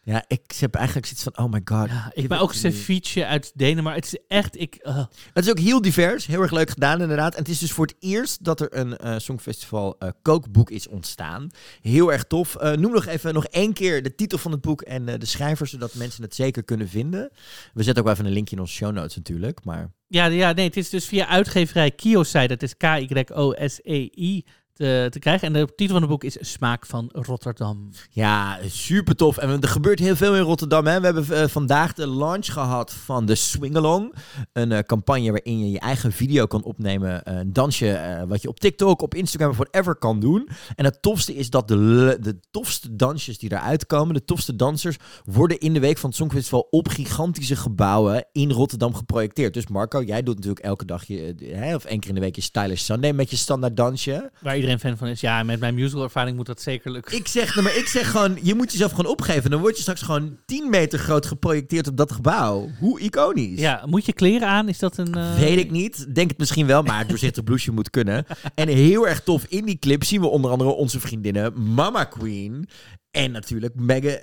[0.08, 1.88] Ja, ik heb eigenlijk zoiets van, oh my god.
[1.88, 4.02] Ja, ik ben ook ceviche uit Denemarken.
[4.02, 4.60] Het is echt...
[4.60, 7.32] Ik, eh, Het is ook heel divers, heel erg leuk gedaan inderdaad.
[7.34, 10.88] En het is dus voor het eerst dat er een eh, Songfestival eh, kookboek is
[10.88, 11.50] ontstaan.
[11.80, 12.56] Heel erg tof.
[12.60, 15.94] Noem nog even nog één keer de titel van het boek en de schrijver, zodat
[15.94, 17.30] mensen het zeker kunnen vinden.
[17.74, 19.92] We zetten ook wel even een linkje in onze show notes natuurlijk, maar...
[20.06, 22.46] Ja, ja, nee, het is dus via uitgeverij Kiyosai.
[22.46, 24.44] Dat is K-Y-O-S-E-I.
[24.78, 25.46] Te, te krijgen.
[25.46, 27.90] En de titel van het boek is Smaak van Rotterdam.
[28.10, 29.36] Ja, super tof.
[29.36, 30.86] En er gebeurt heel veel in Rotterdam.
[30.86, 30.98] Hè?
[31.00, 34.14] We hebben eh, vandaag de launch gehad van de Swingalong.
[34.52, 37.24] Een eh, campagne waarin je je eigen video kan opnemen.
[37.24, 40.48] eh, Een dansje eh, wat je op TikTok, op Instagram of whatever kan doen.
[40.74, 44.96] En het tofste is dat de, de tofste dansjes die eruit komen, de tofste dansers,
[45.24, 49.54] worden in de week van het Songfestival op gigantische gebouwen in Rotterdam geprojecteerd.
[49.54, 52.20] Dus Marco, jij doet natuurlijk elke dag je, eh, hè, of één keer in de
[52.20, 54.30] week je Stylish Sunday met je standaard dansje.
[54.40, 55.20] Waar iedereen fan van is.
[55.20, 57.16] Ja, met mijn musical ervaring moet dat zeker lukken.
[57.16, 59.50] Ik zeg, nou, maar ik zeg gewoon, je moet jezelf gewoon opgeven.
[59.50, 62.68] Dan word je straks gewoon 10 meter groot geprojecteerd op dat gebouw.
[62.78, 63.60] Hoe iconisch.
[63.60, 64.68] Ja, moet je kleren aan?
[64.68, 65.14] Is dat een...
[65.14, 66.14] eh, Weet ik niet.
[66.14, 68.24] Denk het misschien wel, maar doorzichtig blouseje moet kunnen.
[68.54, 72.68] En heel erg tof, in die clip zien we onder andere onze vriendinnen Mama Queen.
[73.10, 73.74] En natuurlijk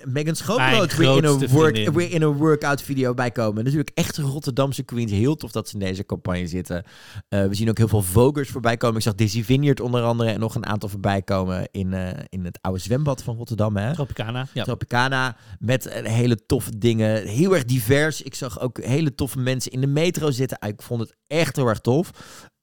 [0.04, 1.94] Megan, Schoonbrood weer in, een work, vriendin.
[1.94, 3.64] weer in een workout video bij komen.
[3.64, 5.12] Natuurlijk echt Rotterdamse queens.
[5.12, 6.84] Heel tof dat ze in deze campagne zitten.
[7.28, 8.98] Eh, we zien ook heel veel vogers voorbij komen.
[8.98, 12.46] Ik zag Dizzy Vineyard onder andere en nog een aantal voorbij komen in, eh, in
[12.46, 13.78] het oude zwembad van Rotterdam.
[13.78, 13.94] Hè?
[13.94, 14.48] Tropicana.
[14.54, 14.64] Ja.
[14.64, 17.28] Tropicana met eh, hele toffe dingen.
[17.28, 18.22] Heel erg divers.
[18.22, 20.58] Ik zag ook hele toffe mensen in de metro zitten.
[20.68, 22.12] Ik vond het echt heel erg tof.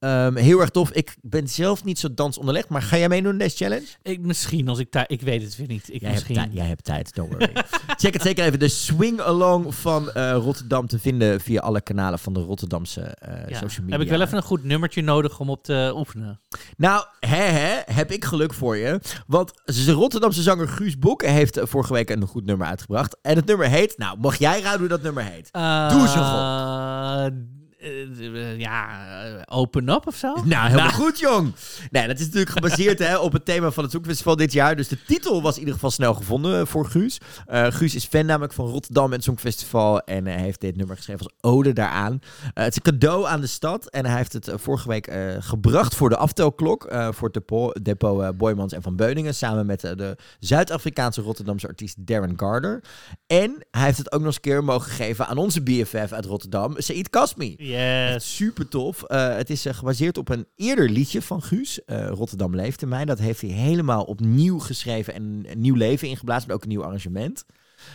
[0.03, 0.91] Ehm, heel erg tof.
[0.91, 3.85] Ik ben zelf niet zo dansonderlegd, maar ga jij meedoen in deze challenge?
[4.01, 5.05] Ik, misschien als ik daar...
[5.07, 5.93] Ik weet het weer niet.
[5.93, 6.35] Ik Jij hebt, misschien...
[6.35, 7.51] tij- jij hebt tijd, don't worry.
[8.01, 8.59] Check het zeker even.
[8.59, 13.33] De Swing Along van eh, Rotterdam te vinden via alle kanalen van de Rotterdamse eh,
[13.47, 13.57] Ja.
[13.59, 13.91] social media.
[13.91, 16.39] Heb ik wel even een goed nummertje nodig om op te oefenen.
[16.77, 18.99] Nou, hè, hè, heb ik geluk voor je.
[19.27, 23.17] Want de Rotterdamse zanger Guus Boek heeft eh, vorige week een goed nummer uitgebracht.
[23.21, 23.97] En het nummer heet...
[23.97, 25.49] Nou, mag jij raden hoe dat nummer heet?
[25.91, 28.87] Doe eens een Eh, eh, ja,
[29.25, 30.33] eh, open up of zo?
[30.43, 31.53] Nou, helemaal goed, jong.
[31.91, 34.75] Nee, dat is natuurlijk gebaseerd hè, op het thema van het Songfestival dit jaar.
[34.75, 37.17] Dus de titel was in ieder geval snel gevonden voor Guus.
[37.47, 39.99] Guus is fan namelijk van Rotterdam en het Songfestival.
[39.99, 42.19] En hij heeft dit nummer geschreven als ode daaraan.
[42.53, 43.89] Het is een cadeau aan de stad.
[43.89, 46.87] En hij heeft het vorige week gebracht voor de aftelklok.
[46.89, 49.35] voor het depot, depot Boymans en Van Beuningen.
[49.35, 52.83] Samen met de Zuid-Afrikaanse Rotterdamse artiest Darren Garder.
[53.27, 56.25] En hij heeft het ook nog eens een keer mogen geven aan onze BFF uit
[56.25, 57.55] Rotterdam, Said Kasmi.
[57.77, 58.35] Yes.
[58.35, 59.03] Super tof.
[59.03, 61.85] Eh, het is eh, gebaseerd op een eerder liedje van Guus.
[61.85, 63.05] eh, Rotterdam leeft in mij.
[63.05, 66.47] Dat heeft hij helemaal opnieuw geschreven en een nieuw leven ingeblazen.
[66.47, 67.45] Maar ook een nieuw arrangement.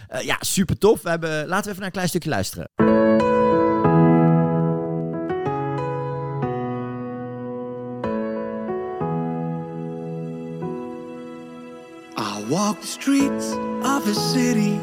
[0.09, 1.03] Eh, ja, super tof.
[1.03, 2.71] We hebben, laten we even naar een klein stukje luisteren.
[12.17, 14.79] I walk the streets of a city.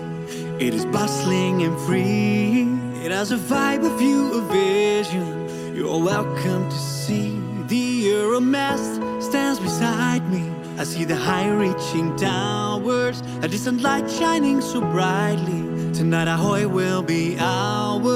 [0.60, 2.74] It is bustling and free.
[3.05, 5.75] It has a vibe, a view, a vision.
[5.75, 7.39] You're welcome to see.
[7.67, 10.49] The Euromast stands beside me.
[10.79, 15.93] I see the high reaching towers, a distant light shining so brightly.
[15.93, 18.07] Tonight, Ahoy will be ours.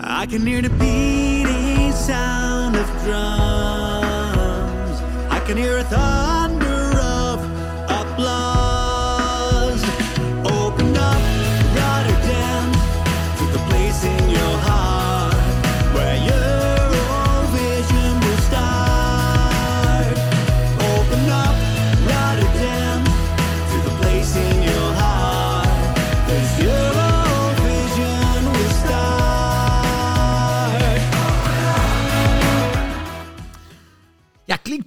[0.00, 5.00] I can hear the beating sound of drums.
[5.30, 6.35] I can hear a thunder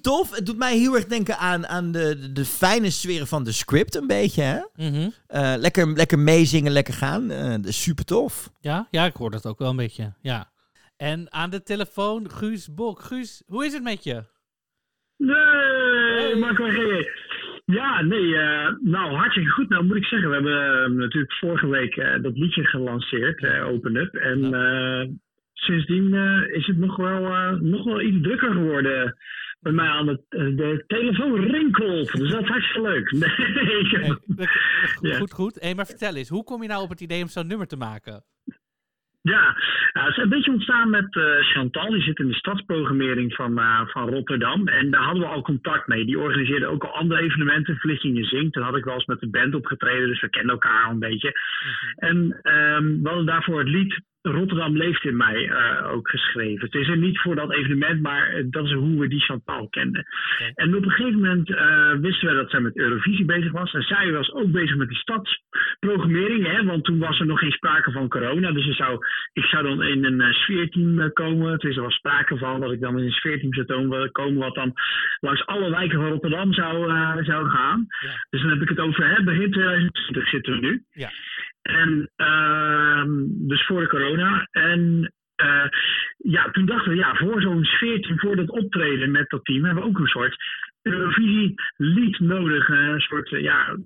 [0.01, 0.35] klinkt tof.
[0.35, 3.95] Het doet mij heel erg denken aan, aan de, de, fijne sferen van de script
[3.95, 4.41] een beetje.
[4.41, 4.59] Hè?
[4.75, 5.09] Mhm.
[5.27, 7.29] Eh, lekker, lekker meezingen, lekker gaan.
[7.29, 8.49] Eh, super tof.
[8.61, 10.13] Ja, ja, ik hoor dat ook wel een beetje.
[10.21, 10.51] Ja.
[10.97, 12.99] En aan de telefoon Guus Bok.
[13.01, 14.23] Guus, hoe is het met je?
[15.17, 17.07] Nee, Marco G.
[17.65, 19.69] Ja, nee, eh, nou hartstikke goed.
[19.69, 24.15] Nou moet ik zeggen, we hebben natuurlijk vorige week eh, dat liedje gelanceerd, Open Up.
[24.15, 25.09] En eh,
[25.59, 29.17] sindsdien eh, is het nog wel, eh, nog wel iets drukker geworden
[29.59, 32.11] bij mij aan de, eh, de telefoon rinkelt.
[32.11, 33.11] Dus dat is hartstikke leuk.
[33.11, 34.47] Nee,
[35.01, 35.55] Hey, goed, goed.
[35.59, 37.77] Hey, maar vertel eens, hoe kom je nou op het idee om zo'n nummer te
[37.77, 38.23] maken?
[39.21, 39.55] Ja,
[39.93, 41.89] ja, het is een beetje ontstaan met eh, Chantal.
[41.89, 44.67] Die zit in de stadsprogrammering van, eh, van Rotterdam.
[44.67, 46.05] En daar hadden we al contact mee.
[46.05, 47.75] Die organiseerde ook al andere evenementen.
[47.75, 48.53] Verlichting Zingt.
[48.53, 50.07] Toen had ik wel eens met de band opgetreden.
[50.07, 51.33] Dus we kenden elkaar al een beetje.
[51.95, 56.65] En ehm, we hadden daarvoor het lied Rotterdam leeft in mij eh, ook geschreven.
[56.65, 59.67] Het is er niet voor dat evenement, maar eh, dat is hoe we die Chantal
[59.69, 60.05] kenden.
[60.55, 63.73] En op een gegeven moment eh, wisten we dat zij met Eurovisie bezig was.
[63.73, 66.45] En zij was ook bezig met die stadsprogrammering.
[66.47, 68.51] Hè, want toen was er nog geen sprake van corona.
[68.51, 71.57] Dus zou, ik zou dan in een sfeerteam komen.
[71.57, 74.37] Dus er was sprake van dat ik dan in een sfeerteam zou komen.
[74.37, 74.73] Wat dan
[75.19, 77.85] langs alle wijken van Rotterdam zou, zou gaan.
[77.99, 78.25] Ja.
[78.29, 80.83] Dus dan heb ik het over hè, begin 2020 zitten we nu.
[80.91, 81.11] Ja.
[81.61, 83.09] En ehm,
[83.47, 84.47] dus voor de corona.
[84.51, 85.65] En eh,
[86.17, 89.83] ja, toen dachten we, ja, voor zo'n sfeertje, voor dat optreden met dat team, hebben
[89.83, 90.35] we ook een soort
[90.81, 92.69] Eurovisie-lied nodig.
[92.69, 93.77] eh, Een soort, eh, ja,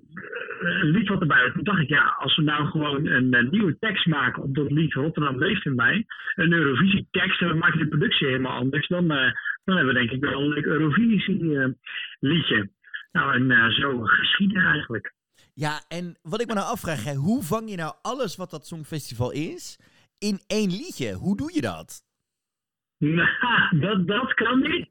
[0.60, 1.52] een lied wat erbij hoort.
[1.54, 4.92] Toen dacht ik, ja, als we nou gewoon een, nieuwe tekst maken op dat lied
[4.92, 9.76] Rotterdam leeft in mij, een Eurovisie-tekst, en we maken de productie helemaal anders, dan, dan
[9.76, 12.70] hebben we denk ik wel een Eurovisie-liedje.
[13.12, 15.12] Nou, en zo geschieden eigenlijk.
[15.54, 18.66] Ja, en wat ik me nou afvraag, hè, hoe vang je nou alles wat dat
[18.66, 19.78] Songfestival is
[20.18, 21.12] in één liedje?
[21.12, 22.02] Hoe doe je dat?
[23.04, 24.88] Nou, dat, dat kan niet.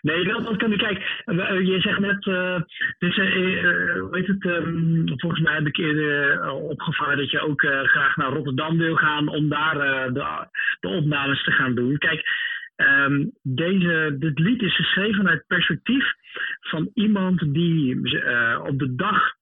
[0.00, 0.78] Nee, dat, kan niet.
[0.78, 2.60] Kijk, eh, je zegt net, eh
[2.98, 7.60] dus, eh, eh, het, ehm, volgens mij heb ik eerder eh, opgevangen dat je ook
[7.60, 9.74] graag naar Rotterdam wil gaan om daar
[10.12, 10.46] de,
[10.80, 11.98] de opnames te gaan doen.
[11.98, 12.22] Kijk,
[12.76, 16.12] ehm, deze, dit lied is geschreven vanuit het perspectief
[16.60, 17.96] van iemand die
[18.62, 19.36] op de dag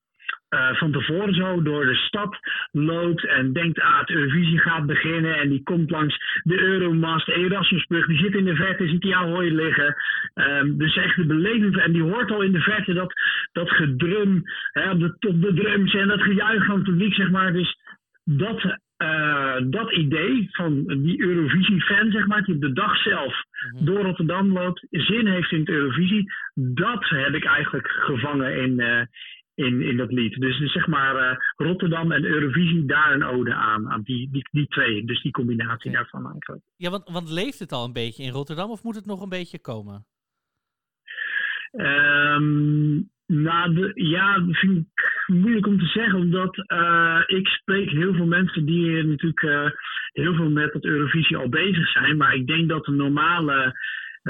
[0.49, 2.39] eh, van tevoren zo door de stad
[2.73, 5.37] loopt en denkt, ah, het Eurovisie gaat beginnen.
[5.37, 9.49] En die komt langs de Euromast, Erasmusbrug, die zit in de verte, ziet die Ahoy
[9.49, 9.97] liggen.
[10.35, 13.13] Ehm, dus echt de beleving, en die hoort al in de verte dat,
[13.53, 17.31] dat gedrum, hè, op, de, op de drums en dat gejuich van het publiek, zeg
[17.31, 17.53] maar.
[17.53, 17.79] Dus
[18.25, 23.45] dat, eh, dat idee van die Eurovisie-fan, zeg maar, die op de dag zelf
[23.81, 29.03] door Rotterdam loopt, zin heeft in het Eurovisie, dat heb ik eigenlijk gevangen in, eh,
[29.57, 30.41] in, in dat lied.
[30.41, 34.49] Dus, dus zeg maar eh, Rotterdam en Eurovisie, daar een ode aan, aan die, die,
[34.51, 35.05] die twee.
[35.05, 35.97] Dus die combinatie Ja.
[35.97, 36.63] daarvan eigenlijk.
[36.77, 39.29] Ja, want, want leeft het al een beetje in Rotterdam of moet het nog een
[39.29, 40.07] beetje komen?
[41.71, 42.95] Ehm,
[43.27, 48.15] nou, de- ja, dat vind ik moeilijk om te zeggen, omdat eh, ik spreek heel
[48.15, 49.71] veel mensen die natuurlijk eh,
[50.13, 52.17] heel veel met het Eurovisie al bezig zijn.
[52.17, 53.79] Maar ik denk dat de normale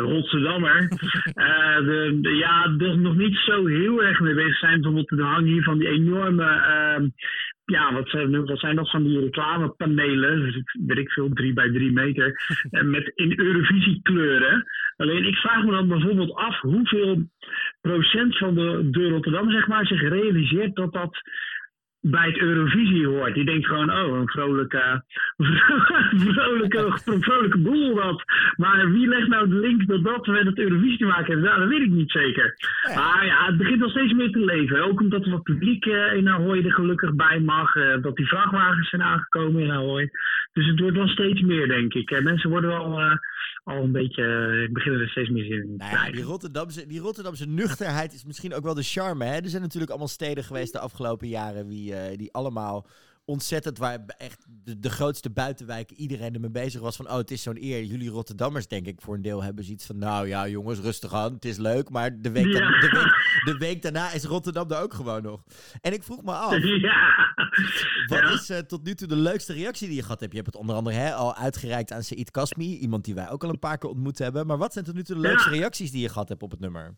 [0.00, 0.76] Rotterdammer
[1.34, 4.74] eh, de, de- ja, er nog niet zo heel erg mee bezig zijn.
[4.80, 7.08] Bijvoorbeeld de hang hier van die enorme, ehm,
[7.64, 10.40] ja, wat zijn, wat zijn dat van die reclamepanelen?
[10.40, 12.32] Dus ik- weet ik veel, drie bij drie meter.
[12.70, 14.64] eh, met in Eurovisie kleuren.
[14.96, 17.24] Alleen ik vraag me dan bijvoorbeeld af hoeveel
[17.80, 21.18] procent van de, de Rotterdam zeg maar, zich realiseert dat dat
[22.00, 23.34] bij het Eurovisie hoort.
[23.34, 25.02] Die denkt gewoon, oh, een vrolijke,
[26.34, 28.22] vrolijke, vrolijke boel dat.
[28.56, 31.46] Maar wie legt nou de link dat dat met het Eurovisie te maken heeft?
[31.46, 32.56] Nou, dat weet ik niet zeker.
[32.94, 34.84] Maar ja, het begint nog steeds meer te leven.
[34.84, 37.74] Ook omdat er wat publiek eh, in Ahoy er gelukkig bij mag.
[37.74, 40.10] eh, dat die vrachtwagens zijn aangekomen in Ahoy.
[40.52, 42.10] Dus het wordt wel steeds meer, denk ik.
[42.10, 43.18] Eh, mensen worden wel
[43.66, 47.00] al een beetje, eh, beginnen er steeds meer zin in Nou ja, die Rotterdamse, die
[47.00, 49.24] Rotterdamse nuchterheid is misschien ook wel de charme.
[49.24, 49.36] Hè?
[49.36, 52.86] Er zijn natuurlijk allemaal steden geweest de afgelopen jaren wie, eh, die allemaal
[53.28, 57.42] ontzettend, waar echt de, de grootste buitenwijken iedereen ermee bezig was van, oh, het is
[57.42, 57.82] zo'n eer.
[57.84, 61.32] Jullie Rotterdammers, denk ik, voor een deel hebben zoiets van, nou ja, jongens, rustig aan,
[61.32, 64.80] het is leuk, maar de week, dan- de week, de week daarna is Rotterdam er
[64.80, 65.42] ook gewoon nog.
[65.80, 67.34] En ik vroeg me af, Ja.
[68.06, 68.30] wat Ja.
[68.32, 70.32] is eh, tot nu toe de leukste reactie die je gehad hebt?
[70.32, 73.44] Je hebt het onder andere hè, al uitgereikt aan Said Kasmi, iemand die wij ook
[73.44, 74.46] al een paar keer ontmoet hebben.
[74.46, 76.60] Maar wat zijn tot nu toe de leukste reacties die je gehad hebt op het
[76.60, 76.96] nummer?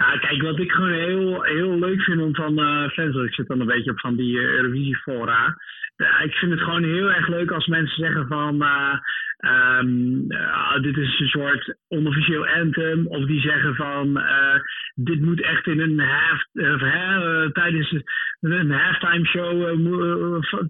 [0.00, 3.60] Ja, kijk, wat ik gewoon heel, heel leuk vind om van want ik zit dan
[3.60, 5.56] een beetje op van die eh, Eurovisie fora.
[5.96, 8.98] Ja, ik vind het gewoon heel erg leuk als mensen zeggen van eh,
[9.36, 13.06] ehm, ah, dit is een soort onofficieel anthem.
[13.06, 14.22] Of die zeggen van
[14.94, 16.44] dit moet echt in een half,
[17.52, 17.94] tijdens
[18.40, 19.52] een halftime show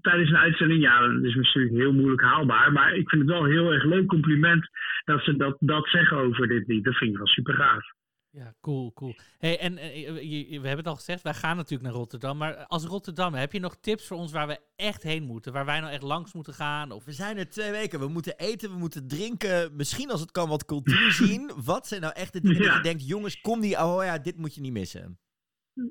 [0.01, 0.83] tijdens een uitzending.
[0.83, 2.73] Ja, dat is natuurlijk heel moeilijk haalbaar.
[2.73, 4.69] Maar ik vind het wel een heel erg leuk compliment
[5.05, 6.85] dat ze dat, dat zeggen over dit lied.
[6.85, 7.99] Dat vind ik wel super gaaf.
[8.33, 9.15] Ja, cool, cool.
[9.39, 9.95] Hey, en eh,
[10.31, 12.37] je- we hebben het al gezegd, wij gaan natuurlijk naar Rotterdam.
[12.39, 15.53] Maar als Rotterdam, heb je nog tips voor ons waar we echt heen moeten?
[15.53, 16.91] Waar wij nou echt langs moeten gaan?
[16.91, 18.01] Of We zijn er twee weken.
[18.01, 19.77] We moeten eten, we moeten drinken.
[19.77, 21.51] Misschien als het kan wat cultuur zien.
[21.65, 22.77] Wat zijn nou echt de dingen dat Ja.
[22.77, 23.07] je denkt...
[23.07, 25.19] jongens, kom die Ahoya, dit moet je niet missen.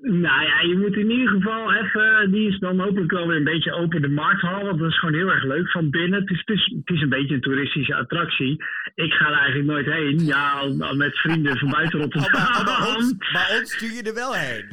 [0.02, 3.44] Nou ja, je moet in ieder geval even, die is dan hopelijk wel weer een
[3.44, 6.20] beetje open de markthal, want dat is gewoon heel erg leuk van binnen.
[6.20, 8.63] Het is, het is, het is een beetje een toeristische attractie.
[8.96, 10.63] Ik ga er eigenlijk nooit heen, ja,
[10.96, 14.34] met vrienden van buiten Oh, maar, oh, maar, ons, maar ons stuur je er wel
[14.34, 14.65] heen.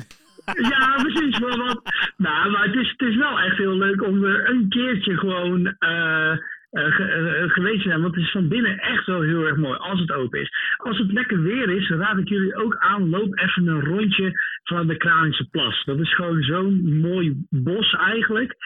[0.70, 1.38] Ja, precies.
[1.38, 1.82] Maar, wat,
[2.16, 5.66] nou, maar het is, het is wel echt heel leuk om er een keertje gewoon
[5.66, 6.32] eh,
[6.70, 8.02] eh, geweest zijn.
[8.02, 10.50] Want het is van binnen echt wel heel erg mooi als het open is.
[10.76, 13.08] Als het lekker weer is, raad ik jullie ook aan.
[13.08, 14.32] Loop even een rondje
[14.64, 15.84] van de Kralingse Plas.
[15.84, 18.56] Dat is gewoon zo'n mooi bos eigenlijk.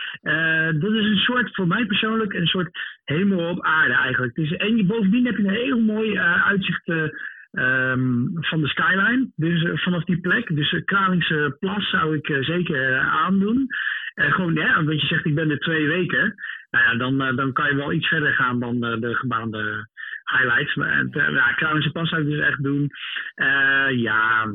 [0.81, 2.71] Dat is een soort, voor mij persoonlijk, een soort
[3.05, 4.35] hemel op aarde eigenlijk.
[4.35, 7.05] Dus, en bovendien heb je een heel mooi uitzicht eh,
[7.51, 9.31] ehm, van de skyline.
[9.37, 10.55] Dus vanaf die plek.
[10.55, 13.67] Dus Kralingse Plas zou ik zeker aandoen.
[14.15, 16.35] En gewoon, ja, omdat je zegt ik ben er twee weken.
[16.71, 19.89] Nou ja, dan, eh, dan kan je wel iets verder gaan dan eh, de gebaande
[20.25, 20.75] highlights.
[20.75, 22.91] Maar eh, ja, Kralingse Plas zou ik dus echt doen.
[23.35, 24.53] Eh, ja,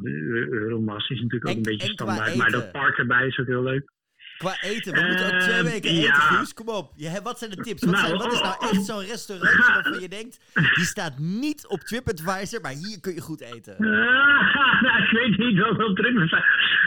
[0.50, 2.36] Euromast is natuurlijk ook En- een beetje standaard.
[2.36, 3.94] Maar dat park erbij is ook heel leuk.
[4.38, 6.14] Qua eten, we moeten ook twee Ehm, weken eten, ja.
[6.14, 6.54] Guus.
[6.54, 6.92] Kom op.
[6.96, 7.84] Je, wat zijn de tips?
[7.84, 10.40] Wat, Nou, zijn, wat is nou oh, oh, echt zo'n restaurant waarvan je denkt...
[10.76, 13.74] die staat niet op TripAdvisor, maar hier kun je goed eten.
[13.74, 16.34] Ah, nou, ik weet niet wat op is.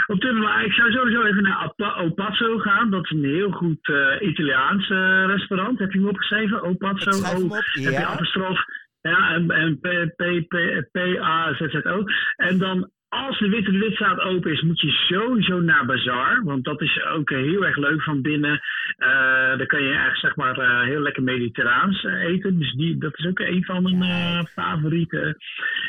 [0.06, 0.22] Op
[0.64, 2.90] ik zou sowieso even naar Opazzo gaan.
[2.90, 5.78] Dat is een heel goed eh, Italiaans eh, restaurant.
[5.78, 6.62] Heb je hem opgeschreven?
[6.62, 7.10] Opazzo.
[7.10, 8.06] Ik schrijf hem O- op, Heb je ja.
[8.06, 8.64] apostrof?
[9.00, 10.54] Ja, en, en P, P, P,
[10.92, 12.04] P-A-Z-Z-O.
[12.36, 16.44] En dan, als de Witte de Witstraat open is, moet je sowieso naar Bazaar.
[16.44, 18.60] Want dat is ook eh, heel erg leuk van binnen.
[18.96, 22.58] Eh dan kan je echt, zeg maar, eh, heel lekker mediterraans eten.
[22.58, 25.36] Dus die, dat is ook een van mijn favorieten.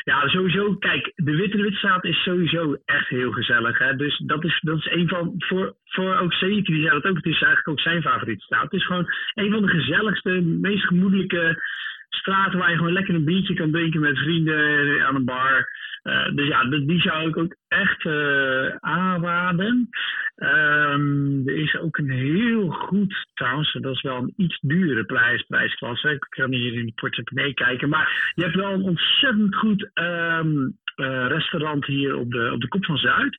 [0.04, 0.74] Ja, sowieso.
[0.74, 3.78] Kijk, de Witte de Witstraat is sowieso echt heel gezellig.
[3.78, 3.96] Hè?
[3.96, 5.34] Dus dat is, dat is een van.
[5.38, 7.16] Voor, voor ook Zeker, die zei dat ook.
[7.16, 8.62] Het is eigenlijk ook zijn favoriete straat.
[8.62, 11.62] Het is gewoon een van de gezelligste, meest gemoedelijke
[12.10, 15.68] straten waar je gewoon lekker een biertje kan drinken met vrienden aan een bar.
[16.02, 19.88] Eh, dus ja, die zou ik ook echt eh, aanraden.
[20.36, 25.42] Ehm, er is ook een heel goed, trouwens, dat is wel een iets dure prijs,
[25.42, 26.10] prijsklasse.
[26.10, 27.88] Ik kan hier in de portemonnee kijken.
[27.88, 30.68] Maar je hebt wel een ontzettend goed ehm,
[31.00, 33.36] eh, restaurant hier op de, op de Kop van Zuid.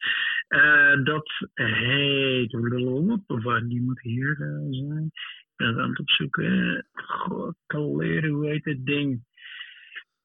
[0.47, 2.53] Eh, dat heet.
[2.53, 5.11] Of die moet hier eh, zijn.
[5.61, 6.85] Ben aan het opzoeken.
[6.93, 9.23] God, kaleren, hoe heet het ding?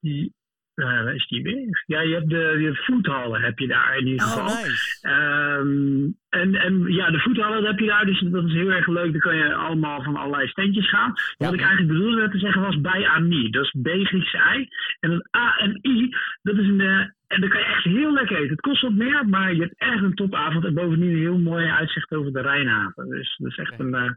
[0.00, 0.32] Die,
[0.74, 1.82] eh, waar is die weg?
[1.86, 4.44] Ja, je hebt de, de foodhallen heb je daar in ieder Oh, geval.
[4.64, 4.98] nice.
[5.00, 8.86] Ehm, en, en ja, de voethallen dat heb je daar, dus dat is heel erg
[8.86, 9.12] leuk.
[9.12, 11.12] Dan kan je allemaal van allerlei standjes gaan.
[11.36, 13.50] Wat ik eigenlijk bedoelde te zeggen was bij Ami.
[13.50, 14.68] Dat is B Griekse I.
[15.00, 16.80] En een A en I, dat is een...
[16.80, 18.50] eh, en dan kan je echt heel lekker eten.
[18.50, 20.64] Het kost wat meer, maar je hebt echt een topavond.
[20.64, 23.08] En bovendien een heel mooi uitzicht over de Rijnhaven.
[23.08, 24.10] Dus dat is echt een, eh,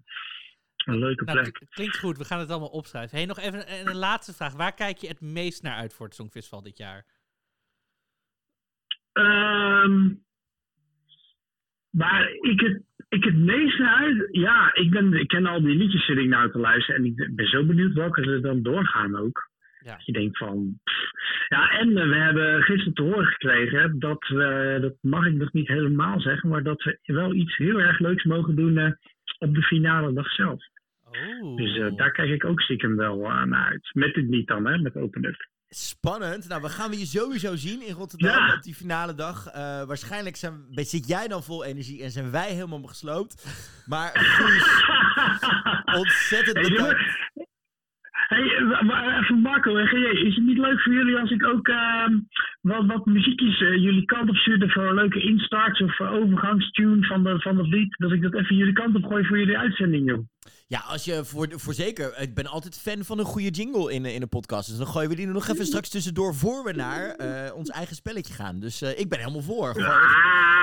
[0.86, 1.66] een leuke Nou, plek.
[1.70, 3.18] klinkt goed, we gaan het allemaal opschrijven.
[3.18, 4.54] Hey, nog even een, een laatste vraag.
[4.54, 7.06] Waar kijk je het meest naar uit voor het Songfestival dit jaar?
[9.14, 10.14] Ehm,
[11.90, 14.28] waar ik het, ik het meest naar uit...
[14.32, 17.02] Ja, ik, ben, ik ken al die liedjes zit ik nou te luisteren.
[17.02, 19.50] En ik ben zo benieuwd welke er dan doorgaan ook.
[19.84, 19.96] Ja.
[19.96, 20.80] Dat je denkt van...
[20.84, 21.12] pff.
[21.48, 24.78] Ja, en eh, we hebben gisteren te horen gekregen dat we...
[24.82, 26.50] Dat mag ik nog niet helemaal zeggen.
[26.50, 28.92] Maar dat we wel iets heel erg leuks mogen doen eh,
[29.40, 30.64] op de finale dag zelf.
[31.12, 31.58] Oh.
[31.58, 33.90] Dus eh, daar kijk ik ook stiekem wel eh, naar uit.
[33.94, 34.78] Met het niet dan, hè.
[34.78, 35.48] Met Open Up.
[35.70, 36.48] Spannend.
[36.48, 38.54] Nou, we gaan we je sowieso zien in Rotterdam Ja.
[38.56, 39.48] op die finale dag.
[39.48, 43.46] Eh, waarschijnlijk zijn, zit jij dan vol energie en zijn wij helemaal gesloopt.
[43.86, 44.84] Maar Guus,
[46.00, 47.02] ontzettend Hey, bedankt.
[48.30, 48.46] Hey,
[49.22, 52.20] even Marco en GJ, is het niet leuk voor jullie als ik ook ehm,
[52.62, 57.24] wat, wat muziekjes eh, jullie kant op stuurde voor leuke instarts of eh, overgangstune van,
[57.24, 57.96] de, van het lied?
[57.98, 60.20] Dat ik dat even jullie kant op gooi voor jullie uitzending, joh.
[60.68, 62.22] Ja, als je voor, voor zeker.
[62.22, 64.68] Ik ben altijd fan van een goede jingle in, in een podcast.
[64.70, 67.70] Dus dan gooien we die er nog even straks tussendoor voor we naar eh, ons
[67.70, 68.60] eigen spelletje gaan.
[68.60, 69.74] Dus eh, ik ben helemaal voor.
[69.74, 70.00] Gewoon,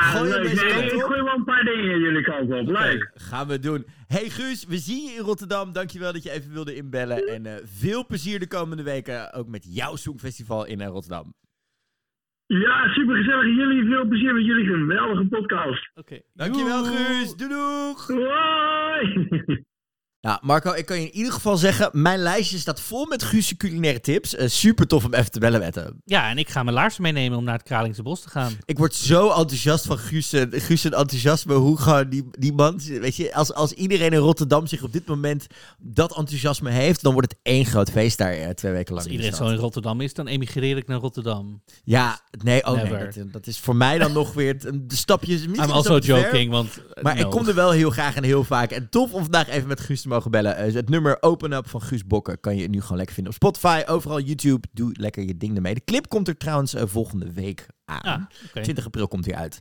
[0.00, 0.42] gooi leuk.
[0.42, 1.02] deze Nee, kant ik op.
[1.02, 2.66] gooi wel een paar dingen jullie kant op.
[2.66, 3.10] Leuk.
[3.14, 3.86] gaan we doen.
[4.06, 5.72] Hey Guus, we zien je in Rotterdam.
[5.72, 7.26] Dankjewel dat je even wilde inbellen.
[7.26, 11.34] En eh, veel plezier de komende weken ook met jouw Songfestival in eh, Rotterdam.
[12.46, 13.44] Ja, super gezellig.
[13.44, 15.90] Jullie veel plezier met jullie geweldige podcast.
[15.94, 16.20] Oké.
[16.34, 16.84] Dankjewel.
[16.84, 17.34] Guus.
[17.36, 18.06] Doei doeg.
[18.06, 19.28] Hoi!
[20.26, 23.56] Nou, Marco, ik kan je in ieder geval zeggen, mijn lijstje staat vol met Guus'
[23.56, 24.34] culinaire tips.
[24.34, 26.00] Eh, super tof om even te bellen met hem.
[26.04, 28.52] Ja, en ik ga mijn laarzen meenemen om naar het Kralingse Bos te gaan.
[28.64, 31.54] Ik word zo enthousiast van Guus, en- Guus en enthousiasme.
[31.54, 35.06] Hoe gewoon die, die man, weet je, als, als iedereen in Rotterdam zich op dit
[35.06, 35.46] moment
[35.78, 39.04] dat enthousiasme heeft, dan wordt het één groot feest daar eh, twee weken lang.
[39.06, 41.62] Als iedereen zo in Rotterdam is, dan emigreer ik naar Rotterdam.
[41.84, 43.12] Ja, nee, oh nee, Never.
[43.14, 45.34] dat, dat is voor mij dan nog weer een de stapje.
[45.42, 46.68] I'm also ver, joking, want...
[46.94, 47.20] eh, Maar no.
[47.20, 48.70] ik kom er wel heel graag en heel vaak.
[48.70, 50.56] En tof om vandaag even met Guus te mogen bellen.
[50.56, 53.38] Eh, het nummer Open Up van Guus Bokken kan je nu gewoon lekker vinden op
[53.38, 53.82] Spotify.
[53.86, 54.68] Overal YouTube.
[54.72, 55.74] Doe lekker je ding ermee.
[55.74, 58.00] De clip komt er trouwens eh, volgende week aan.
[58.00, 58.62] Ah, oké.
[58.62, 59.58] 20 april komt hij uit.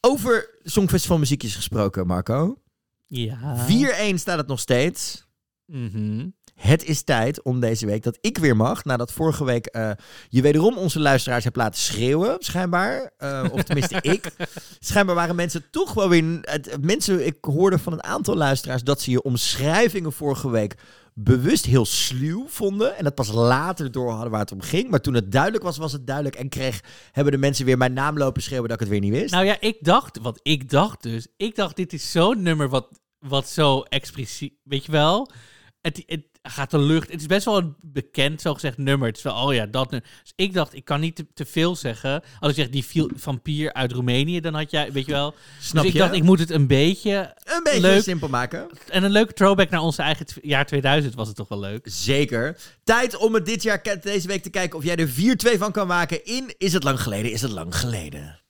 [0.00, 2.62] Over Songfestival muziekjes gesproken, Marco.
[3.06, 3.66] Ja.
[4.12, 5.26] 4-1 staat het nog steeds.
[5.66, 6.28] Mhm.
[6.54, 8.84] Het is tijd om deze week dat ik weer mag.
[8.84, 9.90] Nadat vorige week eh,
[10.28, 13.10] je wederom onze luisteraars hebt laten schreeuwen, schijnbaar.
[13.16, 14.30] Eh, of tenminste ik.
[14.78, 16.38] Schijnbaar waren mensen toch wel weer...
[16.40, 20.76] Het, mensen, ik hoorde van een aantal luisteraars dat ze je omschrijvingen vorige week
[21.14, 22.96] bewust heel sluw vonden.
[22.96, 24.90] En dat pas later door hadden waar het om ging.
[24.90, 26.36] Maar toen het duidelijk was, was het duidelijk.
[26.36, 26.80] En kreeg,
[27.12, 29.32] hebben de mensen weer mijn naam lopen schreeuwen dat ik het weer niet wist.
[29.32, 33.00] Nou ja, ik dacht, want ik dacht dus, ik dacht dit is zo'n nummer wat,
[33.18, 35.30] wat zo expliciet, weet je wel?
[35.84, 39.08] Het, het gaat de lucht, het is best wel een bekend zogezegd nummer.
[39.08, 40.10] Het is wel, oh ja, dat nummer.
[40.22, 42.22] Dus ik dacht, ik kan niet te, te veel zeggen.
[42.40, 45.34] Als ik zeg die viel- vampier uit Roemenië, dan had jij, weet je wel?
[45.60, 46.02] Snap dus ik je?
[46.02, 48.02] dacht, ik moet het een beetje, een beetje leuk.
[48.02, 48.66] simpel maken.
[48.88, 51.86] en een leuke throwback naar onze eigen jaar 2000 was het toch wel leuk.
[51.90, 52.56] Zeker.
[52.84, 55.08] Tijd om het dit jaar, deze week te kijken of jij er
[55.54, 58.40] 4-2 van kan maken in Is het lang geleden, is het lang geleden.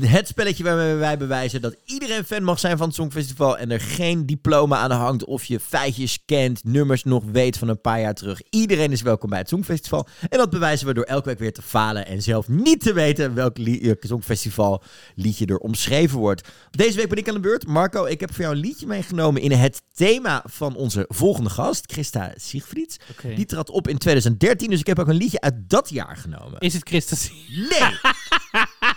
[0.00, 3.80] Het spelletje waarmee wij bewijzen dat iedereen fan mag zijn van het Songfestival en er
[3.80, 8.14] geen diploma aan hangt of je feitjes kent, nummers nog weet van een paar jaar
[8.14, 8.40] terug.
[8.50, 10.06] Iedereen is welkom bij het Songfestival.
[10.28, 13.34] En dat bewijzen we door elke week weer te falen en zelf niet te weten
[13.34, 14.82] welk li- eh, Songfestival
[15.14, 16.48] liedje er omschreven wordt.
[16.70, 17.66] Deze week ben ik aan de beurt.
[17.66, 21.92] Marco, ik heb voor jou een liedje meegenomen in het thema van onze volgende gast,
[21.92, 22.96] Christa Siegfrieds.
[23.36, 26.60] Die trad op in 2013, dus ik heb ook een liedje uit dat jaar genomen.
[26.60, 27.30] Is het Christus?
[27.48, 27.90] Nee!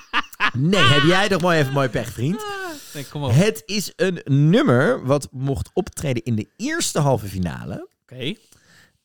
[0.54, 2.46] Nee, heb jij toch mooi even mooi pech, vriend.
[2.94, 3.32] Nee, kom op.
[3.32, 7.90] Het is een nummer wat mocht optreden in de eerste halve finale.
[8.02, 8.34] Oké.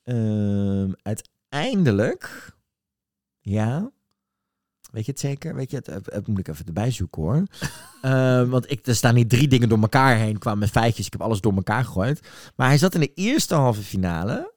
[0.03, 2.53] Ehm, uiteindelijk,
[3.41, 3.91] ja,
[4.91, 5.55] weet je het zeker?
[5.55, 5.87] Weet je het?
[5.87, 7.43] Het, het moet ik even erbij zoeken hoor.
[8.03, 11.07] Ehm, want ik, er staan niet drie dingen door elkaar heen qua mijn feitjes.
[11.07, 12.29] Ik heb alles door elkaar gegooid.
[12.57, 14.53] Maar hij zat in de eerste halve finale,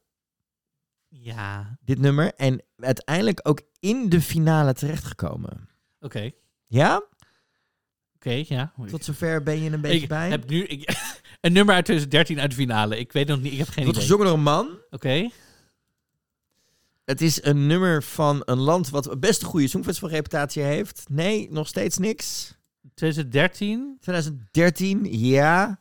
[1.08, 1.78] Ja.
[1.82, 2.34] dit nummer.
[2.34, 5.70] En uiteindelijk ook in de finale terechtgekomen.
[6.00, 6.32] Oké.
[6.68, 7.04] Ja?
[8.16, 8.74] Oké, ja.
[8.90, 10.30] Tot zover ben je een beetje ik bij.
[10.30, 10.90] heb nu ik,
[11.42, 12.98] een nummer uit 2013 uit de finale.
[13.00, 14.02] Ik weet nog niet, ik heb geen wordt idee.
[14.10, 14.70] gezongen door een man.
[14.90, 15.30] Oké.
[17.06, 21.04] Het is een nummer van een land wat best een goede songfestivalreputatie heeft.
[21.10, 22.56] Nee, nog steeds niks.
[22.96, 23.98] 2013.
[24.00, 25.80] 2013, ja.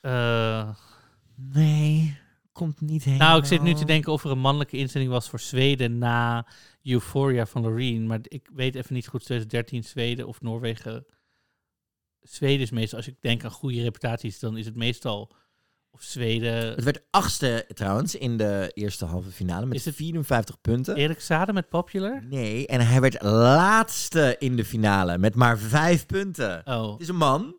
[0.00, 0.68] eh,
[1.52, 2.18] Nee,
[2.52, 3.28] komt niet helemaal.
[3.28, 6.46] nou, ik zit nu te denken of er een mannelijke inzending was voor Zweden na
[6.92, 8.06] Euphoria van Loreen.
[8.06, 11.06] Maar ik weet even niet goed 2013 Zweden of Noorwegen.
[12.20, 15.32] Zweden is meestal, als ik denk aan goede reputaties, dan is het meestal
[15.90, 16.54] of Zweden.
[16.54, 20.96] Het werd achtste trouwens in de eerste halve finale met Is het- 54 punten.
[20.96, 22.22] Erik Sade met Popular?
[22.24, 26.62] Nee, en hij werd laatste in de finale met maar vijf punten.
[26.64, 26.92] Oh.
[26.92, 27.56] Het is een man.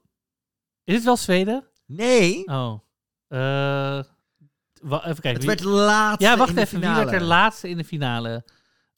[0.83, 1.67] Is het wel Zweden?
[1.85, 2.79] Nee, Oh.
[3.27, 5.29] Wa- even kijken.
[5.29, 6.79] het wie- werd laatste ja, wacht in de even.
[6.79, 8.43] Wie werd er laatste in de finale?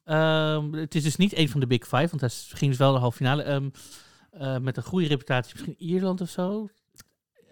[0.03, 2.93] Ehm, het is dus niet een van de Big Five, want hij ging dus wel
[2.93, 3.43] de halve finale.
[3.43, 3.69] Ehm,
[4.31, 5.53] eh, met een goede reputatie.
[5.53, 6.69] Misschien Ierland of zo?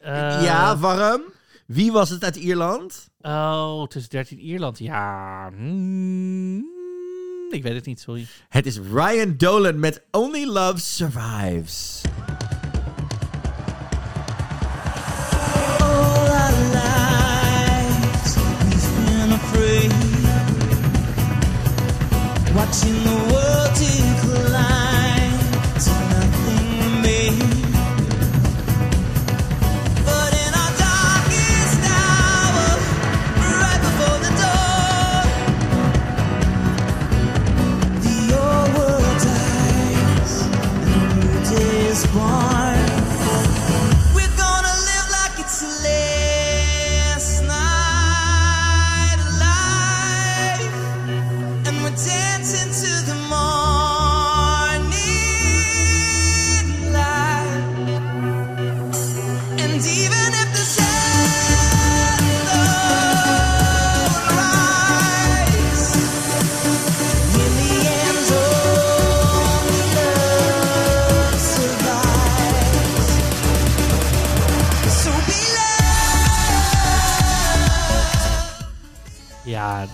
[0.02, 1.22] Eh, ja, waarom?
[1.66, 3.10] Wie was het uit Ierland?
[3.22, 4.80] Oh, tussen 13 Ierland.
[4.80, 5.50] Ja.
[5.50, 6.64] mm,
[7.50, 8.28] ik weet het niet, sorry.
[8.50, 12.02] Het is Ryan Dolan met Only Love Survives.
[22.72, 23.18] 心路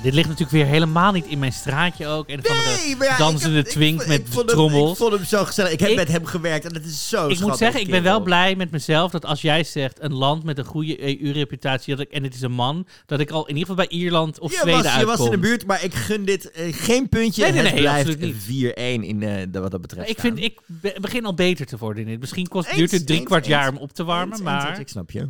[0.06, 2.30] dit ligt natuurlijk weer helemaal niet in mijn straatje ook.
[2.30, 4.92] En van Nee, ja, de dansende heb- twink met ik hem- trommels.
[4.92, 5.72] Ik vond hem zo gezellig.
[5.72, 8.04] Ik heb Ik- met hem gewerkt en het is zo Ik moet zeggen, ik ben
[8.04, 12.06] wel blij met mezelf dat als jij zegt een land met een goede EU-reputatie dat
[12.06, 14.52] ik, en het is een man, dat ik al in ieder geval bij Ierland of
[14.52, 15.18] Je Zweden was, je uitkom.
[15.18, 17.42] was in de buurt, maar ik gun dit eh, geen puntje.
[17.42, 18.74] Nee, nee, het nee, blijft absoluut niet.
[18.74, 20.10] 4-1 in eh, de, wat dat betreft.
[20.10, 22.20] Ik, vind, ik be- begin al beter te worden in dit.
[22.20, 24.80] Misschien kost, duurt het drie kwart jaar om op te warmen, maar...
[24.80, 25.30] Ik snap je.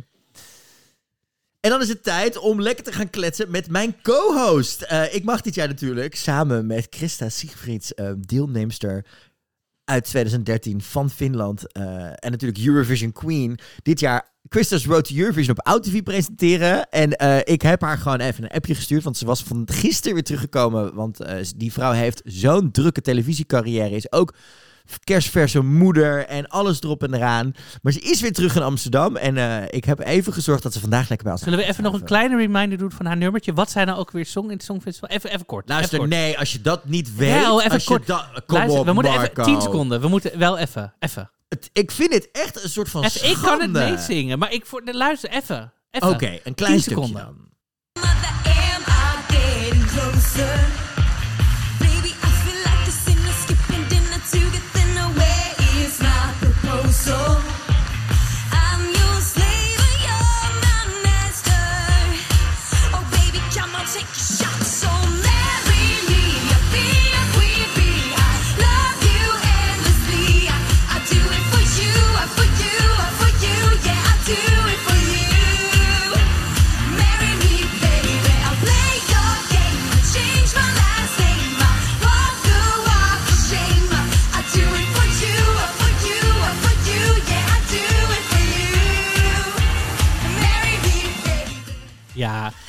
[1.60, 4.82] En dan is het tijd om lekker te gaan kletsen met mijn co-host.
[4.82, 9.04] Eh, ik mag dit jaar natuurlijk samen met Christa Siegfrieds, eh, deelnemster
[9.84, 11.72] uit 2013 van Finland.
[11.72, 13.58] eh, en natuurlijk Eurovision Queen.
[13.82, 16.88] Dit jaar Christa's Road Eurovision op OutTV presenteren.
[16.90, 17.10] En
[17.44, 19.02] ik heb haar gewoon even een appje gestuurd.
[19.02, 20.94] Want ze was van gisteren weer teruggekomen.
[20.94, 21.18] Want
[21.56, 23.94] die vrouw heeft zo'n drukke televisiecarrière.
[23.94, 24.34] Is ook
[25.04, 27.52] kerstverse moeder en alles erop en eraan.
[27.82, 29.16] Maar ze is weer terug in Amsterdam.
[29.16, 31.82] En eh, ik heb even gezorgd dat ze vandaag lekker bij ons Zullen we even
[31.82, 33.52] nog een kleine reminder doen van haar nummertje?
[33.52, 35.08] Wat zijn nou ook weer song in het Songfestival?
[35.08, 35.68] Even, even kort.
[35.68, 36.20] Luister, even kort.
[36.20, 37.28] nee, als je dat niet weet.
[37.30, 38.04] Ja, oh, even kort.
[38.06, 39.42] kom Luister, op, we moeten Marco.
[39.42, 40.00] even 10 seconden.
[40.00, 40.94] We moeten wel even.
[40.98, 41.30] Even.
[41.48, 43.90] Het- ik vind dit echt een soort van even ik kan het schande.
[43.90, 45.72] meezingen, maar ik voor, luister even.
[45.90, 46.08] even.
[46.08, 47.24] Oké, een klein 10 stukje seconden.
[47.24, 48.34] dan.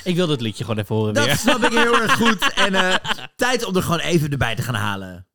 [0.08, 1.36] Ik wil dat liedje gewoon even horen Dat weer.
[1.36, 2.53] snap ik heel erg goed.
[2.53, 2.95] En eh,
[3.36, 5.26] tijd om er gewoon even erbij te gaan halen.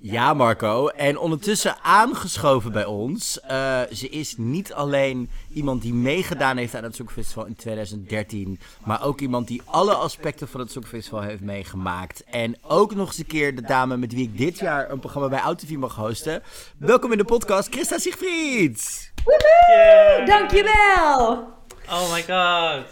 [0.00, 0.88] Ja, Marco.
[0.88, 3.40] En ondertussen aangeschoven bij ons.
[3.40, 8.60] eh, ze is niet alleen iemand die meegedaan heeft aan het Songfestival in 2013.
[8.84, 12.24] Maar ook iemand die alle aspecten van het Songfestival heeft meegemaakt.
[12.24, 15.28] En ook nog eens een keer de dame met wie ik dit jaar een programma
[15.28, 16.42] bij AutoV mag hosten.
[16.78, 19.12] Welkom in de podcast, Christa Siegfried.
[19.24, 20.26] Woehoe!
[20.26, 21.48] Dankjewel!
[21.90, 22.84] Oh my god.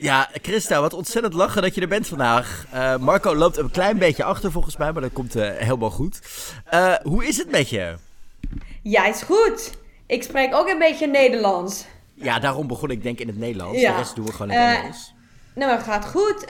[0.00, 2.66] Ja, Christa, wat ontzettend lachen dat je er bent vandaag.
[2.72, 6.20] Eh, Marco loopt een klein beetje achter volgens mij, maar dat komt eh, helemaal goed.
[6.64, 7.94] Eh, hoe is het met je?
[8.82, 9.70] Ja, is goed.
[10.06, 11.84] Ik spreek ook een beetje Nederlands.
[12.14, 13.80] Ja, daarom begon ik denk in het Nederlands.
[13.80, 13.90] Ja.
[13.92, 15.14] De rest doen we gewoon in het Engels.
[15.54, 16.44] Nou, het gaat goed.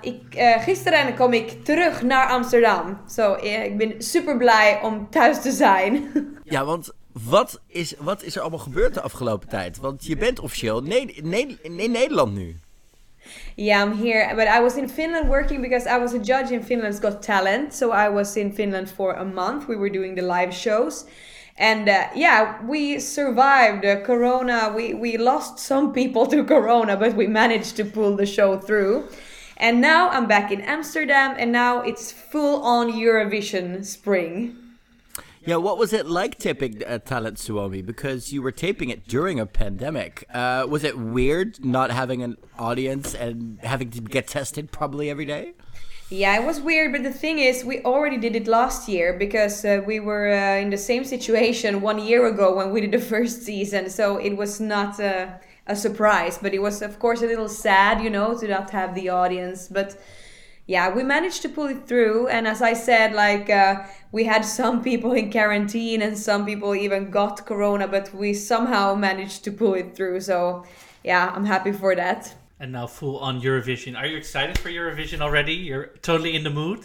[0.00, 0.22] Ik,
[0.60, 2.98] gisteren kom ik terug naar Amsterdam.
[3.10, 6.04] Zo, ik ben super blij om thuis te zijn.
[6.44, 9.78] Ja, want wat is, wat is er allemaal gebeurd de afgelopen tijd?
[9.78, 12.56] Want je bent officieel ne- ne- in Nederland nu.
[13.56, 14.32] Yeah, I'm here.
[14.36, 17.72] But I was in Finland working because I was a judge in Finland's Got Talent.
[17.72, 19.68] So I was in Finland for a month.
[19.68, 21.06] We were doing the live shows.
[21.56, 24.72] And uh, yeah, we survived uh, Corona.
[24.74, 29.08] We, we lost some people to Corona, but we managed to pull the show through.
[29.56, 34.67] And now I'm back in Amsterdam, and now it's full on Eurovision spring.
[35.48, 37.80] Yeah, what was it like taping uh, Talent Suomi?
[37.80, 40.26] Because you were taping it during a pandemic.
[40.30, 45.24] Uh, was it weird not having an audience and having to get tested probably every
[45.24, 45.54] day?
[46.10, 49.64] Yeah, it was weird, but the thing is, we already did it last year because
[49.64, 52.98] uh, we were uh, in the same situation one year ago when we did the
[52.98, 53.88] first season.
[53.88, 55.28] So it was not uh,
[55.66, 58.94] a surprise, but it was, of course, a little sad, you know, to not have
[58.94, 59.66] the audience.
[59.66, 59.96] But
[60.68, 62.28] yeah, we managed to pull it through.
[62.28, 66.74] And as I said, like, uh, we had some people in quarantine and some people
[66.74, 70.20] even got corona, but we somehow managed to pull it through.
[70.20, 70.66] So
[71.02, 72.34] yeah, I'm happy for that.
[72.60, 73.96] And now full on Eurovision.
[73.96, 75.54] Are you excited for Eurovision already?
[75.54, 76.84] You're totally in the mood?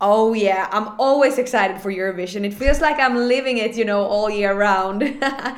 [0.00, 2.44] Oh yeah, I'm always excited for Eurovision.
[2.44, 5.02] It feels like I'm living it, you know, all year round.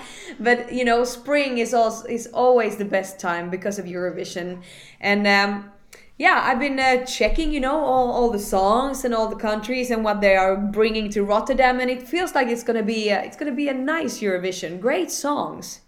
[0.41, 4.63] but you know, spring is also is always the best time because of Eurovision.
[5.01, 5.73] And um,
[6.17, 9.91] yeah, I've been uh, checking, you know, all, all the songs and all the countries
[9.91, 13.21] and what they are bringing to Rotterdam, and it feels like it's gonna be uh,
[13.21, 14.81] it's gonna be a nice Eurovision.
[14.81, 15.81] Great songs.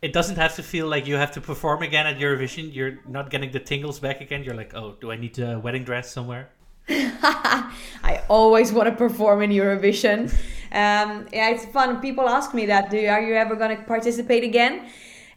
[0.00, 2.74] It doesn't have to feel like you have to perform again at Eurovision.
[2.74, 4.44] You're not getting the tingles back again.
[4.44, 6.50] You're like, oh, do I need a wedding dress somewhere?
[6.88, 10.32] I always want to perform in Eurovision.
[10.70, 12.00] Um, yeah, it's fun.
[12.00, 12.90] People ask me that.
[12.90, 14.88] Do are you ever going to participate again?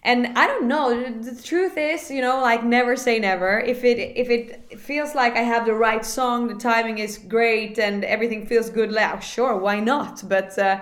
[0.03, 1.21] And I don't know.
[1.21, 3.59] The, truth is, you know, like never say never.
[3.59, 7.77] If it if it feels like I have the right song, the timing is great,
[7.77, 10.23] and everything feels good, like sure, why not?
[10.27, 10.79] But uh,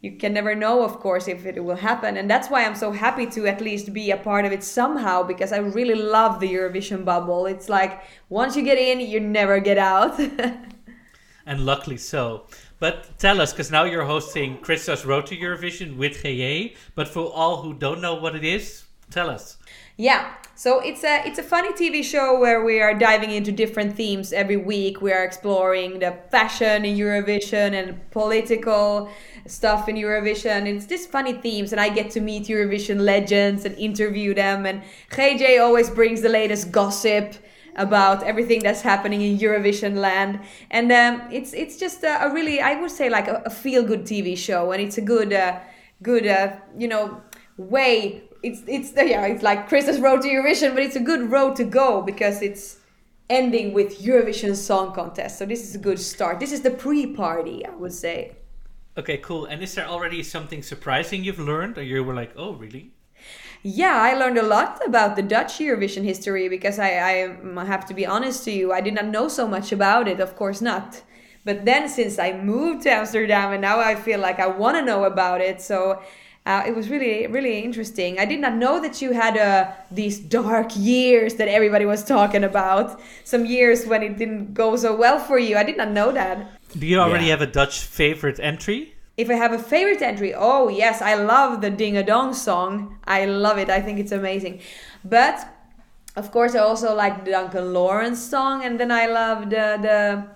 [0.00, 2.16] you can never know, of course, if it will happen.
[2.16, 5.22] And that's why I'm so happy to at least be a part of it somehow
[5.22, 7.44] because I really love the Eurovision bubble.
[7.46, 10.18] It's like once you get in, you never get out.
[11.46, 12.46] And luckily so.
[12.78, 16.76] But tell us, because now you're hosting Christos Road to Eurovision with GJ.
[16.94, 19.56] But for all who don't know what it is, tell us.
[19.96, 23.94] Yeah, so it's a it's a funny TV show where we are diving into different
[23.96, 25.00] themes every week.
[25.00, 29.08] We are exploring the fashion in Eurovision and political
[29.46, 30.66] stuff in Eurovision.
[30.66, 34.66] It's just funny themes, and I get to meet Eurovision legends and interview them.
[34.66, 37.34] And GJ always brings the latest gossip
[37.76, 42.60] about everything that's happening in Eurovision land, and um, it's it's just a, a really
[42.60, 45.58] I would say like a, a feel good TV show, and it's a good uh,
[46.02, 47.20] good uh, you know
[47.56, 51.56] way it's it's yeah it's like Chris's road to Eurovision, but it's a good road
[51.56, 52.78] to go because it's
[53.30, 55.38] ending with Eurovision Song Contest.
[55.38, 56.40] So this is a good start.
[56.40, 58.36] This is the pre-party, I would say.
[58.96, 59.46] Okay, cool.
[59.46, 61.78] And is there already something surprising you've learned?
[61.78, 62.92] Or you were like, oh, really?
[63.66, 67.94] Yeah, I learned a lot about the Dutch Eurovision history because I, I have to
[67.94, 71.00] be honest to you, I did not know so much about it, of course not.
[71.46, 74.84] But then since I moved to Amsterdam and now I feel like I want to
[74.84, 76.02] know about it, so
[76.44, 78.18] uh, it was really, really interesting.
[78.18, 82.44] I did not know that you had uh, these dark years that everybody was talking
[82.44, 83.00] about.
[83.24, 85.56] Some years when it didn't go so well for you.
[85.56, 86.60] I did not know that.
[86.78, 87.30] Do you already Yeah.
[87.30, 88.93] have a Dutch favorite entry?
[89.16, 92.98] If I have a favorite entry, oh yes, I love the Ding a Dong song.
[93.04, 93.70] I love it.
[93.70, 94.60] I think it's amazing.
[95.04, 95.46] But
[96.16, 100.26] of course, I also like the Duncan Lawrence song, and then I love the the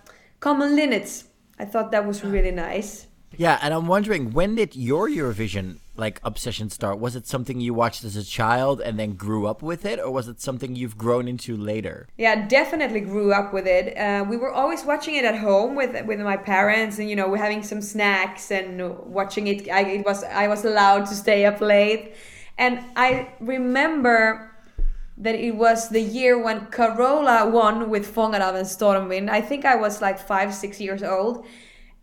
[0.40, 1.24] Common Linnets.
[1.58, 2.28] I thought that was ah.
[2.28, 3.06] really nice.
[3.36, 6.98] Yeah, and I'm wondering when did your Eurovision like obsession start?
[6.98, 10.10] Was it something you watched as a child and then grew up with it, or
[10.10, 12.06] was it something you've grown into later?
[12.16, 13.96] Yeah, definitely grew up with it.
[13.96, 17.28] Uh, we were always watching it at home with with my parents, and you know,
[17.28, 19.68] we're having some snacks and watching it.
[19.68, 22.14] I, it was I was allowed to stay up late,
[22.56, 24.48] and I remember
[25.20, 28.54] that it was the year when Carola won with Fångad av
[29.12, 29.28] en.
[29.28, 31.44] I think I was like five, six years old.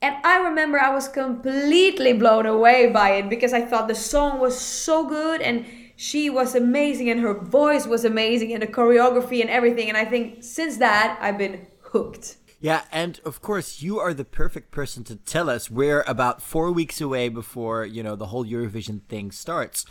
[0.05, 4.39] And I remember I was completely blown away by it because I thought the song
[4.39, 9.41] was so good and she was amazing and her voice was amazing and the choreography
[9.41, 9.89] and everything.
[9.89, 12.37] And I think since that, I've been hooked.
[12.59, 15.71] Yeah, and of course, you are the perfect person to tell us.
[15.71, 19.87] We're about four weeks away before you know the whole Eurovision thing starts.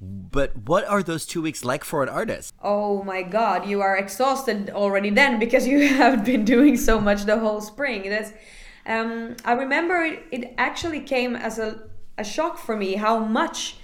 [0.00, 2.54] But what are those two weeks like for an artist?
[2.62, 7.24] Oh my god, you are exhausted already then because you have been doing so much
[7.24, 8.08] the whole spring.
[8.08, 8.32] That's
[8.86, 13.76] um, I remember it, it actually came as a, a shock for me how much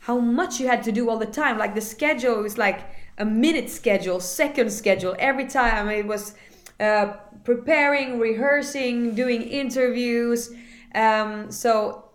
[0.00, 1.56] how much you had to do all the time.
[1.56, 2.80] Like the schedule was like
[3.16, 5.88] a minute schedule, second schedule every time.
[5.88, 6.34] It was
[6.78, 10.50] uh, preparing, rehearsing, doing interviews.
[10.94, 12.10] Um, so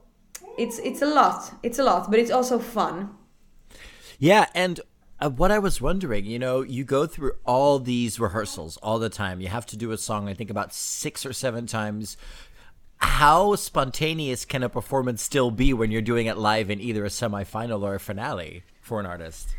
[0.57, 1.51] it's it's a lot.
[1.63, 3.15] It's a lot, but it's also fun.
[4.19, 4.81] Yeah, and
[5.21, 9.09] uh, what I was wondering, you know, you go through all these rehearsals all the
[9.09, 9.41] time.
[9.41, 12.15] You have to do a song, I think, about six or seven times.
[12.97, 17.09] How spontaneous can a performance still be when you're doing it live in either a
[17.09, 19.49] semifinal or a finale for an artist?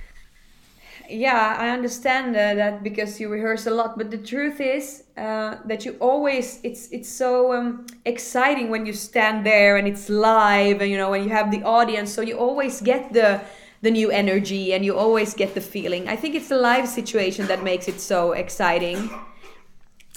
[1.08, 5.56] Yeah, I understand uh, that because you rehearse a lot, but the truth is uh,
[5.64, 10.80] that you always it's it's so um, exciting when you stand there and it's live
[10.80, 13.40] and you know when you have the audience, so you always get the
[13.82, 16.08] the new energy and you always get the feeling.
[16.08, 19.10] I think it's the live situation that makes it so exciting.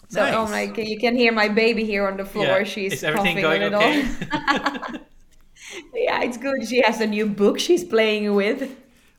[0.10, 0.50] So oh Nice.
[0.50, 2.46] my, you can hear my baby here on the floor.
[2.46, 2.64] Yeah.
[2.64, 3.80] She's Is everything coughing going a little.
[3.80, 4.04] okay?
[5.94, 6.68] yeah, it's good.
[6.68, 8.76] She has a new book she's playing with.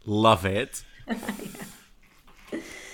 [0.07, 0.85] Love it.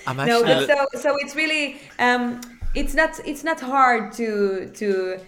[0.07, 2.41] I'm no but so so it's really um
[2.73, 5.19] it's not it's not hard to to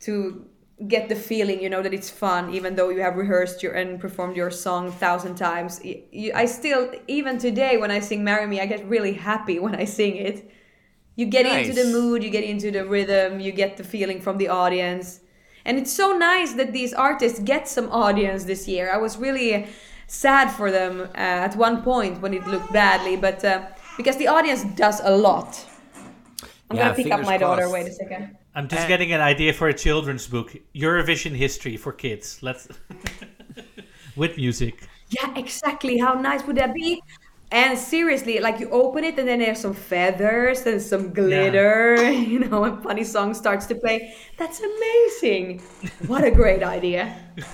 [0.00, 0.44] to
[0.86, 3.98] get the feeling you know that it's fun even though you have rehearsed your and
[4.00, 5.80] performed your song a thousand times.
[5.84, 9.74] You, i still even today when i sing marry me i get really happy when
[9.74, 10.48] i sing it.
[11.16, 14.38] You get into the mood you get into the rhythm you get the feeling from
[14.38, 15.20] the audience.
[15.64, 18.90] And it's so nice that these artists get some audience this year.
[18.92, 19.66] I was really
[20.06, 23.66] sad for them uh, at one point when it looked badly but uh,
[23.96, 25.66] because the audience does a lot.
[26.70, 27.68] I'm Yeah, gonna pick up my daughter.
[27.68, 31.76] wait a second I'm just Uh, getting an idea for a children's book, Eurovision history
[31.76, 32.38] for kids.
[32.42, 32.68] Let's
[34.16, 34.88] with music.
[35.10, 35.98] Yeah, exactly.
[35.98, 37.02] How nice would that be?
[37.50, 42.40] And seriously, like you open it and then there's some feathers and some glitter, you
[42.40, 44.14] know, and funny song starts to play.
[44.36, 45.62] That's amazing.
[46.06, 47.16] What a great idea.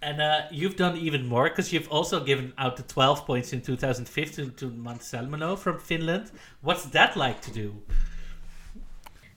[0.00, 3.60] And uh, you've done even more because you've also given out the 12 points in
[3.62, 6.30] 2015 to Mant Salmano from Finland.
[6.60, 7.82] What's that like to do?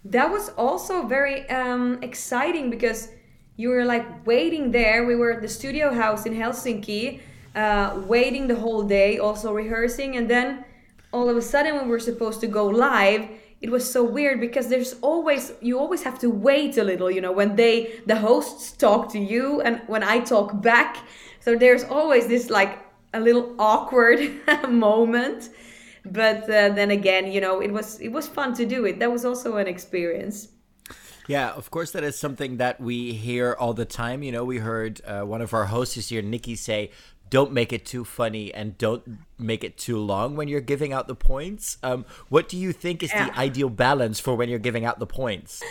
[0.06, 3.10] That was also very um, exciting because
[3.56, 5.06] you were like waiting there.
[5.06, 7.22] We were at the studio house in Helsinki,
[7.56, 10.66] uh, waiting the whole day, also rehearsing, and then
[11.14, 13.28] all of a sudden when we were supposed to go live,
[13.62, 17.22] it was so weird because there's always you always have to wait a little, you
[17.22, 20.98] know, when they the hosts talk to you and when I talk back.
[21.42, 22.80] So there's always this like
[23.14, 24.20] a little awkward
[24.70, 25.50] moment
[26.06, 29.12] but uh, then again you know it was it was fun to do it that
[29.12, 30.50] was also an experience
[31.28, 34.24] Yeah, of course, that is something that we hear all the time.
[34.24, 36.92] You know, we heard uh, one of our hosts year, Nikki, say,
[37.30, 41.08] "Don't make it too funny and don't make it too long when you're giving out
[41.08, 43.28] the points." Um, what do you think is Yeah.
[43.28, 45.62] the ideal balance for when you're giving out the points?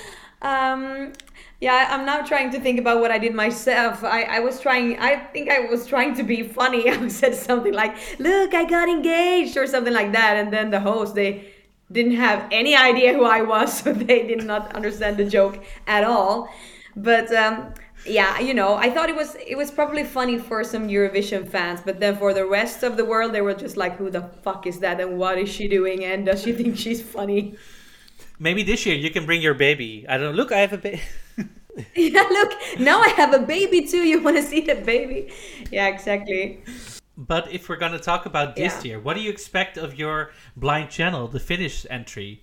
[0.42, 1.12] um
[1.60, 4.98] yeah i'm now trying to think about what i did myself i i was trying
[4.98, 8.88] i think i was trying to be funny i said something like look i got
[8.88, 11.52] engaged or something like that and then the host they
[11.92, 16.04] didn't have any idea who i was so they did not understand the joke at
[16.04, 16.48] all
[16.96, 17.72] but um
[18.06, 21.80] yeah you know i thought it was it was probably funny for some eurovision fans
[21.84, 24.66] but then for the rest of the world they were just like who the fuck
[24.66, 27.54] is that and what is she doing and does she think she's funny
[28.42, 30.06] Maybe this year you can bring your baby.
[30.08, 30.36] I don't know.
[30.36, 31.02] Look, I have a baby.
[31.94, 35.32] yeah look now i have a baby too you want to see the baby
[35.70, 36.62] yeah exactly
[37.16, 38.92] but if we're going to talk about this Yeah.
[38.92, 42.42] year, what do you expect of your blind channel, the Finnish entry?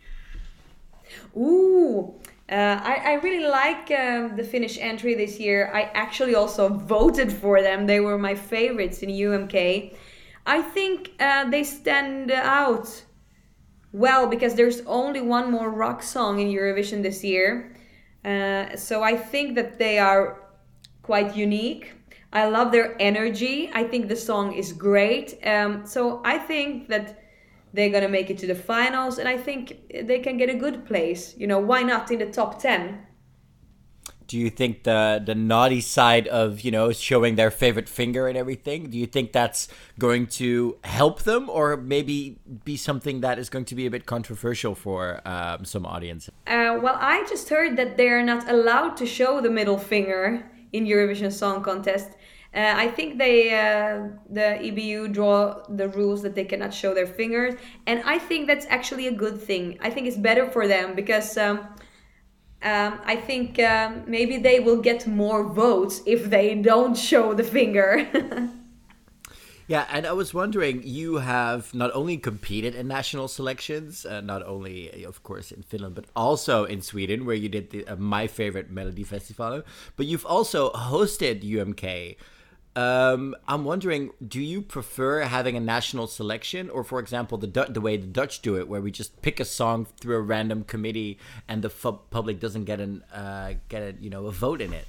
[1.35, 2.13] Ooh,
[2.49, 5.71] uh, I, I really like um, the Finnish entry this year.
[5.73, 7.87] I actually also voted for them.
[7.87, 9.95] They were my favorites in UMK.
[10.45, 13.03] I think uh, they stand out
[13.91, 17.73] well because there's only one more rock song in Eurovision this year.
[18.23, 20.43] Uh, so I think that they are
[21.01, 21.93] quite unique.
[22.33, 23.69] I love their energy.
[23.73, 25.39] I think the song is great.
[25.45, 27.23] Um, so I think that
[27.73, 30.85] they're gonna make it to the finals, and I think they can get a good
[30.85, 31.35] place.
[31.37, 33.05] You know, why not in the top ten?
[34.27, 38.37] Do you think the the naughty side of you know showing their favorite finger and
[38.37, 38.89] everything?
[38.89, 39.67] Do you think that's
[39.97, 44.05] going to help them, or maybe be something that is going to be a bit
[44.05, 46.29] controversial for um, some audience?
[46.45, 50.85] Uh, well, I just heard that they're not allowed to show the middle finger in
[50.85, 52.09] Eurovision Song Contest.
[52.53, 57.05] Uh, I think they, uh, the EBU, draw the rules that they cannot show their
[57.05, 57.53] fingers,
[57.85, 59.77] and I think that's actually a good thing.
[59.81, 61.67] I think it's better for them because um,
[62.63, 67.43] um, I think um, maybe they will get more votes if they don't show the
[67.43, 68.07] finger.
[69.67, 74.41] Yeah, and I was wondering, you have not only competed in national selections, uh, not
[74.43, 78.27] only, of course, in Finland, but also in Sweden, where you did the, uh, my
[78.27, 79.63] favorite Melody Festival,
[79.97, 82.15] but you've also hosted UMK.
[82.77, 87.73] Um, I'm wondering, do you prefer having a national selection, or, for example, the Du-
[87.73, 90.63] the way the Dutch do it, where we just pick a song through a random
[90.63, 91.17] committee
[91.47, 94.85] and the public doesn't get an uh, get a you know a vote in it?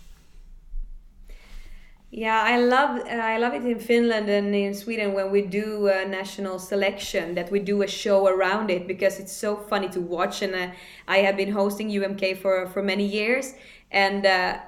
[2.10, 5.88] Yeah, I love uh, I love it in Finland and in Sweden when we do
[5.88, 10.00] a national selection that we do a show around it because it's so funny to
[10.02, 10.68] watch and uh,
[11.06, 13.54] I have been hosting UMK for for many years
[13.90, 14.58] and uh,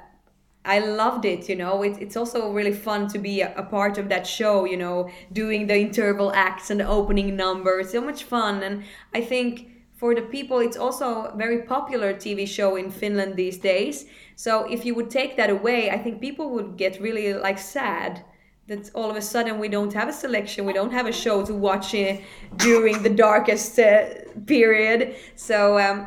[0.64, 1.48] I loved it.
[1.48, 4.64] You know, it, it's also really fun to be a, a part of that show.
[4.64, 8.84] You know, doing the interval acts and the opening numbers, so much fun and
[9.14, 13.58] I think for the people it's also a very popular TV show in Finland these
[13.58, 14.06] days.
[14.34, 18.24] So if you would take that away, I think people would get really like sad
[18.66, 21.44] that all of a sudden we don't have a selection, we don't have a show
[21.44, 22.16] to watch uh,
[22.56, 24.06] during the darkest uh,
[24.46, 25.16] period.
[25.36, 26.06] So um,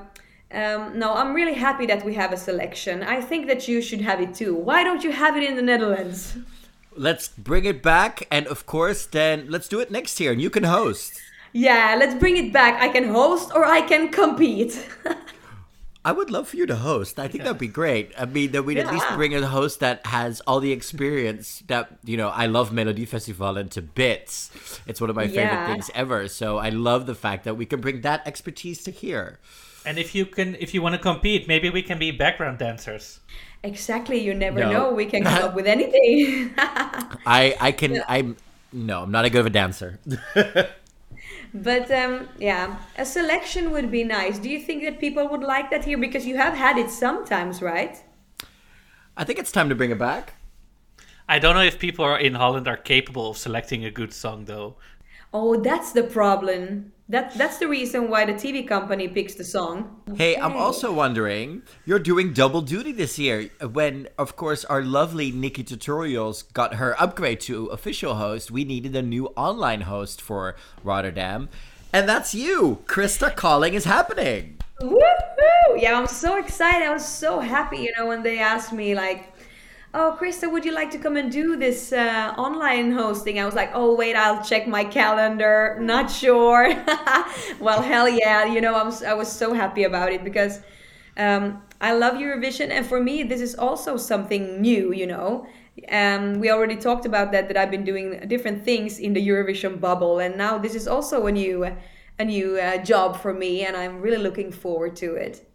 [0.53, 3.03] um, no, I'm really happy that we have a selection.
[3.03, 4.53] I think that you should have it too.
[4.55, 6.37] Why don't you have it in the Netherlands?
[6.95, 10.51] Let's bring it back, and of course, then let's do it next year, and you
[10.51, 11.19] can host.
[11.53, 12.81] Yeah, let's bring it back.
[12.81, 14.87] I can host or I can compete.
[16.05, 17.17] I would love for you to host.
[17.17, 18.11] I think that'd be great.
[18.17, 21.97] I mean, that we'd at least bring a host that has all the experience that,
[22.03, 24.51] you know, I love Melody Festival into bits.
[24.85, 26.27] It's one of my favorite things ever.
[26.27, 29.39] So I love the fact that we can bring that expertise to here.
[29.85, 33.19] And if you can, if you want to compete, maybe we can be background dancers.
[33.63, 34.65] exactly, you never No.
[34.65, 34.91] know.
[34.93, 36.53] We can come up with anything.
[37.25, 38.37] I, I can, I'm,
[38.71, 39.99] no, I'm not a good of a dancer.
[41.53, 44.39] But um, yeah, a selection would be nice.
[44.39, 45.97] Do you think that people would like that here?
[45.97, 48.03] Because you have had it sometimes, right?
[49.17, 50.33] I think it's time to bring it back.
[51.27, 54.45] I don't know if people are in Holland are capable of selecting a good song
[54.45, 54.77] though.
[55.33, 56.92] Oh, that's the problem.
[57.09, 60.01] That that's the reason why the TV company picks the song.
[60.15, 65.31] Hey, I'm also wondering, you're doing double duty this year when, of course, our lovely
[65.31, 68.51] Nikki Tutorials got her upgrade to official host.
[68.51, 71.49] We needed a new online host for Rotterdam.
[71.91, 72.83] And that's you.
[72.85, 74.57] Krista Calling is happening.
[74.81, 75.75] Woohoo!
[75.75, 76.85] Yeah, I'm so excited.
[76.87, 79.32] I was so happy, you know, when they asked me like,
[79.93, 83.55] "Oh, Krista, would you like to come and do this uh, online hosting?" I was
[83.55, 85.77] like, "Oh, wait, I'll check my calendar.
[85.79, 86.69] Not sure."
[87.59, 88.45] well, hell yeah!
[88.45, 90.61] You know, I was I was so happy about it because
[91.17, 94.93] um, I love Eurovision, and for me, this is also something new.
[94.93, 95.47] You know.
[95.89, 99.79] Um, we already talked about that that I've been doing different things in the Eurovision
[99.79, 101.65] bubble, and now this is also a new
[102.19, 105.47] a new uh, job for me, and I'm really looking forward to it.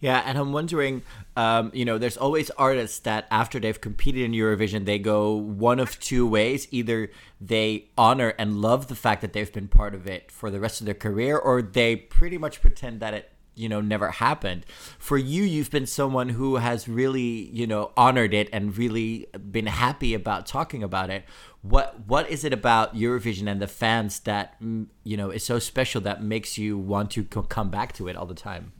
[0.00, 1.02] Yeah, and I'm wondering,
[1.36, 5.80] um, you know, there's always artists that after they've competed in Eurovision, they go one
[5.80, 6.68] of two ways.
[6.70, 10.60] Either they honor and love the fact that they've been part of it for the
[10.60, 14.66] rest of their career, or they pretty much pretend that it, you know, never happened.
[14.98, 19.66] For you, you've been someone who has really, you know, honored it and really been
[19.66, 21.24] happy about talking about it.
[21.62, 25.58] What what is it about Eurovision and the fans that mm, you know is so
[25.58, 28.72] special that makes you want to co- come back to it all the time?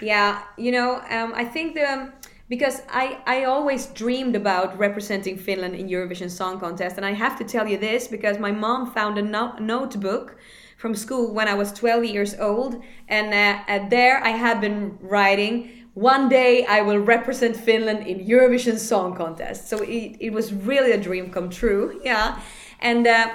[0.00, 2.12] Yeah, you know, um, I think the
[2.48, 7.36] because I I always dreamed about representing Finland in Eurovision Song Contest, and I have
[7.38, 10.36] to tell you this because my mom found a no- notebook
[10.76, 14.98] from school when I was 12 years old, and uh, uh, there I had been
[15.00, 15.70] writing.
[15.94, 19.68] One day I will represent Finland in Eurovision Song Contest.
[19.68, 22.00] So it, it was really a dream come true.
[22.04, 22.40] Yeah.
[22.80, 23.28] And uh,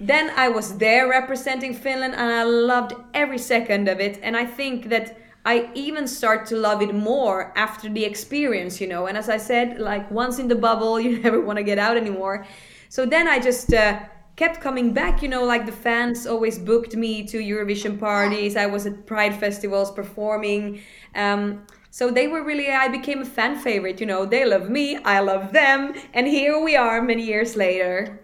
[0.00, 4.20] then I was there representing Finland and I loved every second of it.
[4.22, 8.86] And I think that I even start to love it more after the experience, you
[8.86, 9.06] know.
[9.06, 11.96] And as I said, like once in the bubble, you never want to get out
[11.96, 12.46] anymore.
[12.88, 14.00] So then I just uh,
[14.36, 18.56] kept coming back, you know, like the fans always booked me to Eurovision parties.
[18.56, 20.80] I was at Pride festivals performing.
[21.14, 24.24] Um, so they were really, I became a fan favorite, you know.
[24.24, 25.94] They love me, I love them.
[26.14, 28.20] And here we are many years later.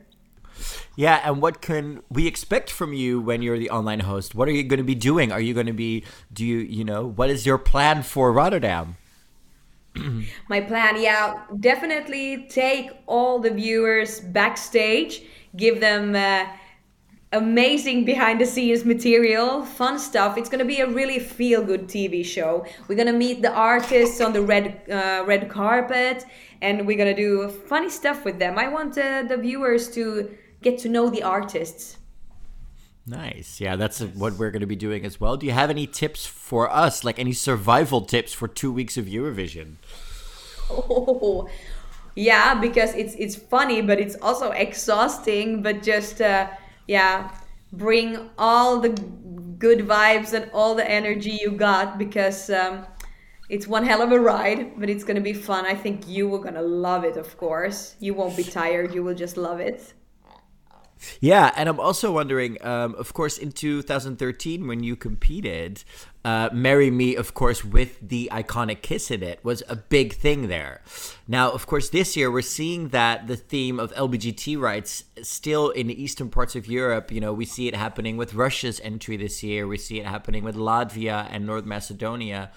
[0.97, 4.35] Yeah, and what can we expect from you when you're the online host?
[4.35, 5.33] What are you going to be doing?
[5.33, 8.97] Are you going to be do you, you know, what is your plan for Rotterdam?
[10.49, 15.23] my plan, yeah, definitely take all the viewers backstage,
[15.57, 16.47] give them uh,
[17.33, 20.37] amazing behind the scenes material, fun stuff.
[20.39, 22.67] It's gonna be a really feel good TV show.
[22.89, 26.25] We're gonna meet the artists on the red uh, red carpet,
[26.63, 28.59] and we're gonna do funny stuff with them.
[28.59, 30.31] I want uh, the viewers to
[30.65, 31.99] get to know the artists.
[33.07, 33.61] Nice.
[33.61, 35.37] Yeah, that's what we're going to be doing as well.
[35.37, 39.05] Do you have any tips for us, like any survival tips for two weeks of
[39.05, 39.75] Eurovision?
[40.71, 41.49] Oh,
[42.15, 45.63] yeah, because it's it's funny, but it's also exhausting.
[45.63, 46.49] But just uh,
[46.89, 47.31] yeah,
[47.73, 48.89] bring all the
[49.59, 52.87] good vibes and all the energy you got because um,
[53.51, 54.81] it's one hell of a ride.
[54.81, 55.67] But it's gonna be fun.
[55.67, 57.19] I think you are gonna love it.
[57.19, 58.95] Of course, you won't be tired.
[58.95, 59.93] You will just love it.
[61.21, 65.85] Yeah, and I'm also wondering, um, of course, in 2013 when you competed,
[66.25, 70.49] uh, "Marry Me," of course, with the iconic kiss in it, was a big thing
[70.49, 70.83] there.
[71.27, 75.87] Now, of course, this year we're seeing that the theme of LBGT rights still in
[75.87, 77.11] the eastern parts of Europe.
[77.11, 79.67] You know, we see it happening with Russia's entry this year.
[79.67, 82.51] We see it happening with Latvia and North Macedonia.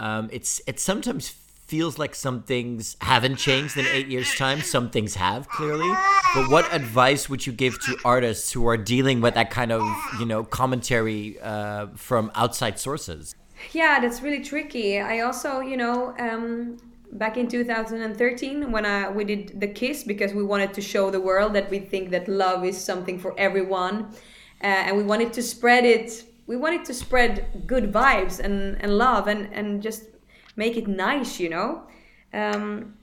[0.00, 1.34] Um, it's it sometimes
[1.66, 4.60] feels like some things haven't changed in eight years' time.
[4.60, 5.88] Some things have clearly.
[6.34, 9.82] But what advice would you give to artists who are dealing with that kind of
[10.18, 13.34] you know commentary uh, from outside sources?
[13.72, 15.00] Yeah, that's really tricky.
[15.00, 16.76] I also, you know, um,
[17.12, 21.20] back in 2013 when I, we did the kiss because we wanted to show the
[21.20, 24.08] world that we think that love is something for everyone,
[24.62, 26.24] uh, and we wanted to spread it.
[26.46, 30.02] We wanted to spread good vibes and, and love and, and just
[30.56, 31.82] make it nice, you know.
[32.32, 32.94] Um,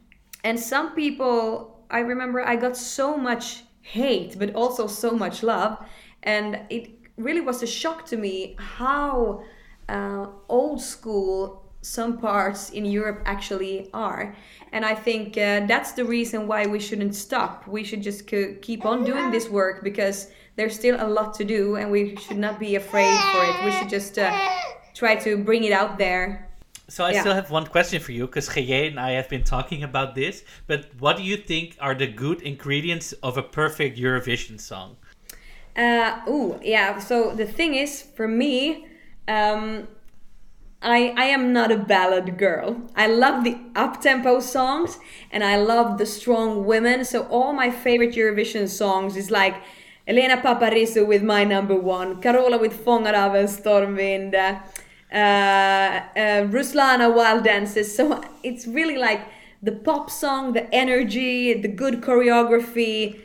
[0.44, 5.78] and some people, I remember, I got so much hate, but also so much love,
[6.24, 9.44] and it really was a shock to me how
[9.90, 14.36] uh, old school some parts in Europe actually are.
[14.72, 17.68] And I think uh, that's the reason why we shouldn't stop.
[17.68, 21.76] We should just keep on doing this work because there's still a lot to do
[21.76, 23.66] and we should not be afraid for it.
[23.66, 24.32] We should just uh,
[24.94, 26.51] try to bring it out there.
[26.92, 27.22] So I Yeah.
[27.22, 30.44] still have one question for you because Geye and I have been talking about this.
[30.68, 34.98] But what do you think are the good ingredients of a perfect Eurovision song?
[35.78, 37.00] Uh, ooh, yeah.
[37.00, 38.88] So the thing is, for me,
[39.28, 39.88] um,
[40.82, 42.76] I I am not a ballad girl.
[42.94, 45.00] I love the up tempo songs
[45.32, 47.06] and I love the strong women.
[47.06, 49.56] So all my favorite Eurovision songs is like
[50.08, 54.36] Elena Paparizou with My Number One, Carola with Fångad av en stormvind,
[55.12, 56.02] Uh, uh,
[56.48, 57.94] Ruslana Wild Dances.
[57.96, 59.22] So it's really like
[59.62, 63.20] the pop song, the energy, the good choreography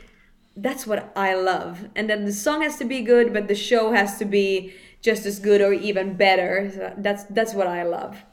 [0.57, 1.87] that's what I love.
[1.95, 5.25] And then the song has to be good, but the show has to be just
[5.25, 6.71] as good or even better.
[6.73, 8.23] So that's that's what I love.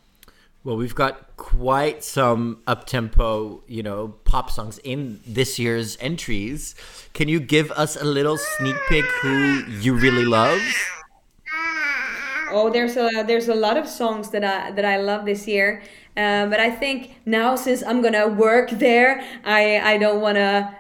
[0.65, 6.75] Well, we've got quite some up tempo, you know, pop songs in this year's entries.
[7.13, 10.63] Can you give us a little sneak peek who you really love?
[12.55, 15.83] Oh, there's a there's a lot of songs that I that I love this year.
[16.17, 19.11] Um, but I think now since I'm gonna work there,
[19.45, 19.63] I
[19.95, 20.77] I don't wanna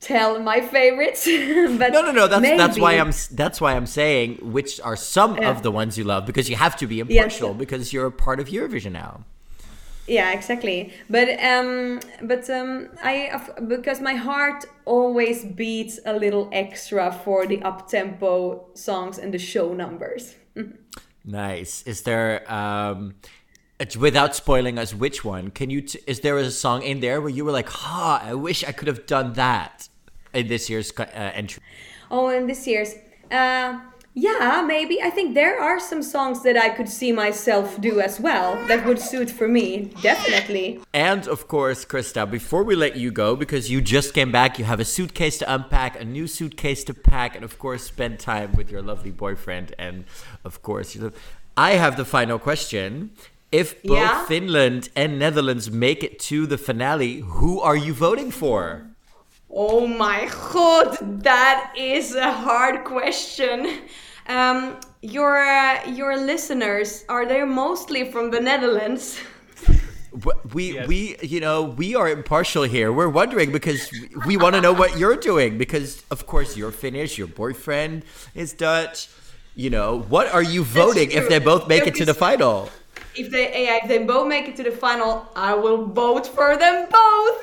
[0.00, 1.24] tell my favorites.
[1.78, 2.26] but No, no, no.
[2.28, 5.50] That's that's why I'm that's why I'm saying which are some Yeah.
[5.50, 7.58] of the ones you love because you have to be impartial Yes.
[7.58, 9.12] because you're a part of Eurovision now.
[10.18, 10.78] yeah exactly
[11.10, 11.98] but um
[12.30, 12.70] but um
[13.12, 13.14] i
[13.74, 18.30] because my heart always beats a little extra for the up tempo
[18.74, 20.24] songs and the show numbers
[21.24, 21.82] Nice.
[21.86, 23.14] Is there um
[23.98, 25.50] without spoiling us which one?
[25.50, 28.34] Can you t- is there a song in there where you were like, "Ha, I
[28.34, 29.88] wish I could have done that."
[30.32, 31.04] In this year's uh,
[31.40, 31.62] entry.
[32.10, 32.94] oh in this year's
[33.30, 33.80] uh
[34.18, 38.18] yeah maybe i think there are some songs that i could see myself do as
[38.18, 39.66] well that would suit for me
[40.00, 44.58] definitely And of course, Krista, before we let you go, because you just came back,
[44.58, 48.18] you have a suitcase to unpack, a new suitcase to pack, and of course, spend
[48.18, 49.74] time with your lovely boyfriend.
[49.78, 49.96] And
[50.48, 51.12] of course, you
[51.56, 53.10] I have the final question.
[53.52, 54.24] If both Yeah?
[54.26, 58.62] Finland and Netherlands make it to the finale, who are you voting for?
[59.50, 60.20] Oh my
[60.52, 63.58] god, that is a hard question.
[64.28, 69.18] Um, your uh, your listeners are they mostly from the Netherlands?
[70.54, 70.88] We, Yes.
[70.88, 72.90] we, you know, we are impartial here.
[72.90, 73.90] We're wondering because
[74.26, 75.58] we want to know what you're doing.
[75.58, 78.02] Because of course you're Finnish, your boyfriend
[78.34, 79.08] is Dutch.
[79.54, 82.70] You know, what are you voting if they both make it to the final?
[83.14, 86.56] If they yeah, if they both make it to the final, I will vote for
[86.56, 87.38] them both.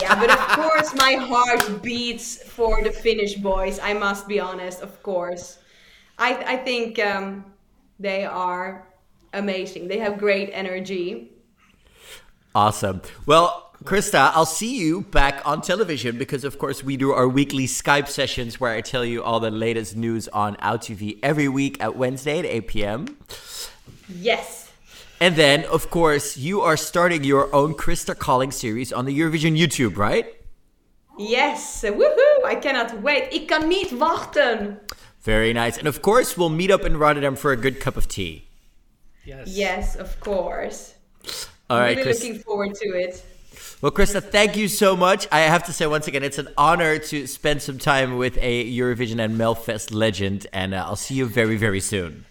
[0.00, 3.78] Yeah, but of course my heart beats for the Finnish boys.
[3.80, 5.58] I must be honest, of course.
[6.18, 7.44] I I think um,
[7.98, 8.86] they are
[9.32, 9.88] amazing.
[9.88, 11.30] They have great energy.
[12.54, 13.02] Awesome.
[13.26, 17.66] Well, Krista, I'll see you back on television because, of course, we do our weekly
[17.66, 21.96] Skype sessions where I tell you all the latest news on OutTV every week at
[21.96, 23.18] Wednesday at 8 p.m.
[24.08, 24.72] Yes.
[25.20, 29.58] And then, of course, you are starting your own Krista Calling series on the Eurovision
[29.58, 30.26] YouTube, right?
[31.18, 31.82] Yes.
[31.82, 32.44] Woohoo!
[32.44, 33.32] I cannot wait.
[33.34, 34.80] Ik kan niet wachten.
[35.24, 35.78] Very nice.
[35.78, 38.44] And of course, we'll meet up in Rotterdam for a good cup of tea.
[39.24, 40.94] Yes, Yes, of course.
[41.70, 42.22] All right, really Chris.
[42.22, 43.24] looking forward to it.
[43.80, 45.26] Well, Krista, thank you so much.
[45.32, 48.70] I have to say once again, it's an honor to spend some time with a
[48.78, 52.26] Eurovision and Melfest legend, and uh, I'll see you very, very soon.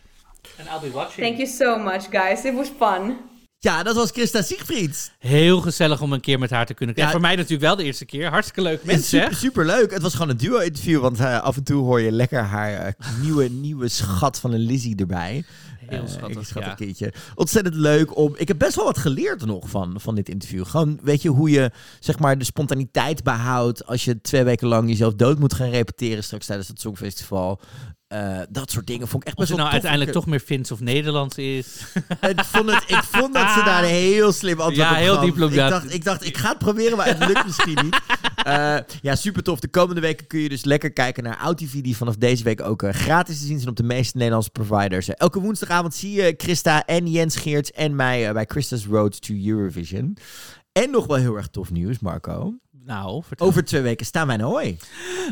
[0.60, 1.24] And I'll be watching.
[1.24, 2.46] Thank you so much, guys.
[2.46, 3.28] It was fun.
[3.64, 5.11] Ja, dat was Krista Siegfried.
[5.20, 6.95] Heel gezellig om een keer met haar te kunnen.
[6.95, 7.05] Ja.
[7.05, 8.30] En voor mij natuurlijk wel de eerste keer.
[8.30, 9.22] Hartstikke leuk mensen.
[9.22, 9.91] super, super leuk.
[9.91, 12.93] Het was gewoon een duo-interview, want eh, af en toe hoor je lekker haar eh,
[13.22, 15.43] nieuwe, nieuwe schat van een Lizzie erbij.
[15.88, 16.76] Heel Eh, schattig, een schattig ja.
[16.76, 17.14] kindje.
[17.36, 18.34] Ontzettend leuk om.
[18.38, 20.66] Ik heb best wel wat geleerd nog van, van dit interview.
[20.66, 24.89] Gewoon, weet je, hoe je zeg maar de spontaniteit behoudt als je twee weken lang
[24.89, 27.59] jezelf dood moet gaan repeteren straks tijdens het Songfestival.
[28.14, 29.84] Eh, dat soort dingen vond ik echt best het wel nou tof.
[29.89, 31.68] uiteindelijk toch meer Fins of Nederlands is.
[32.30, 35.14] Ik vond, het, ik vond dat ze daar een heel slim antwoord Ja, op heel
[35.16, 35.24] gaf.
[35.26, 35.64] diplomatisch.
[35.64, 37.99] Ik dacht, ik dacht, ik ga het proberen, maar het lukt misschien niet.
[38.43, 39.59] Eh, ja, super tof.
[39.59, 42.84] De komende weken kun je dus lekker kijken naar OutTV, die vanaf deze week ook
[42.84, 45.09] eh, gratis te zien zijn op de meeste Nederlandse providers.
[45.09, 50.18] Elke woensdagavond zie je Christa en Jens Geerts en mij bij Christa's Road to Eurovision.
[50.72, 52.53] En nog wel heel erg tof nieuws, Marco.
[52.86, 53.48] Nou, vertel.
[53.48, 54.78] Over twee weken staan wij in Ahoy.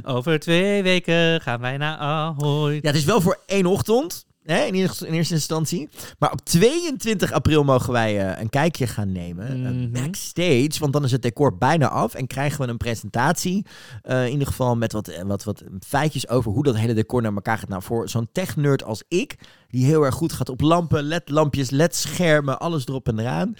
[0.03, 2.73] Over twee weken gaan wij naar Ahoy.
[2.73, 4.25] Ja, het is wel voor één ochtend.
[4.43, 5.89] Hè, in, eerste, in eerste instantie.
[6.19, 9.61] Maar op 22 april mogen wij eh, een kijkje gaan nemen.
[9.61, 9.91] Mhm.
[9.91, 10.71] backstage.
[10.79, 12.13] Want dan is het decor bijna af.
[12.13, 13.65] En krijgen we een presentatie.
[14.01, 17.33] eh, in ieder geval met wat, wat, wat feitjes over hoe dat hele decor naar
[17.33, 17.69] elkaar gaat.
[17.69, 19.35] Nou, voor zo'n tech-nerd als ik.
[19.71, 22.59] Die heel erg goed gaat op lampen, LED-lampjes, LED-schermen.
[22.59, 23.55] Alles erop en eraan.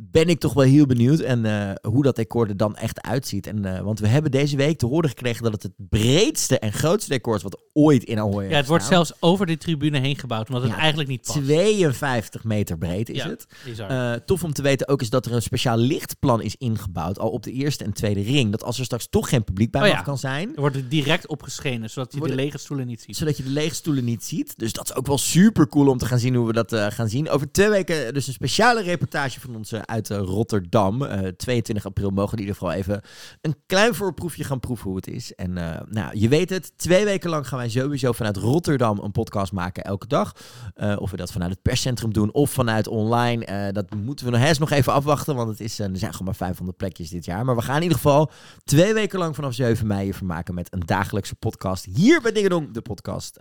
[0.00, 1.20] Ben ik toch wel heel benieuwd.
[1.20, 3.46] En eh, hoe dat decor er dan echt uitziet.
[3.46, 6.72] En, eh, want we hebben deze week te horen gekregen dat het het breedste en
[6.72, 7.42] grootste decor is.
[7.42, 10.72] Wat ooit in Ahoy Ja, het wordt zelfs over de tribune heen gebouwd, omdat het
[10.72, 11.38] eigenlijk niet past.
[11.38, 13.46] 52 meter breed is Ja, het.
[13.78, 17.18] Eh, tof om te weten ook is dat er een speciaal lichtplan is ingebouwd.
[17.18, 18.50] Al op de eerste en tweede ring.
[18.50, 20.02] Dat als er straks toch geen publiek bij Oh mag ja.
[20.02, 20.48] kan zijn.
[20.54, 23.16] er wordt er direct opgeschenen, zodat je de lege stoelen niet ziet.
[23.16, 24.58] Zodat je de lege stoelen niet ziet.
[24.58, 26.86] Dus dat is ook wel super cool om te gaan zien hoe we dat eh,
[26.90, 27.28] gaan zien.
[27.28, 31.02] Over twee weken dus een speciale reportage van ons eh, uit eh, Rotterdam.
[31.02, 33.00] Eh, 22 april mogen we in ieder geval even
[33.40, 35.34] een klein voorproefje gaan proeven hoe het is.
[35.34, 35.52] En
[35.88, 36.72] nou, je weet het.
[36.76, 40.32] Twee weken lang gaan wij sowieso vanuit Rotterdam een podcast maken elke dag.
[40.98, 43.72] Of we dat vanuit het perscentrum doen of vanuit online.
[43.72, 45.34] dat moeten we nog, eens nog even afwachten.
[45.34, 47.44] Want het is, er zijn gewoon maar 500 plekjes dit jaar.
[47.44, 48.30] Maar we gaan in ieder geval
[48.64, 51.84] twee weken lang vanaf 7 mei je vermaken met een dagelijkse podcast.
[51.84, 53.38] Hier bij Dingedong, de podcast.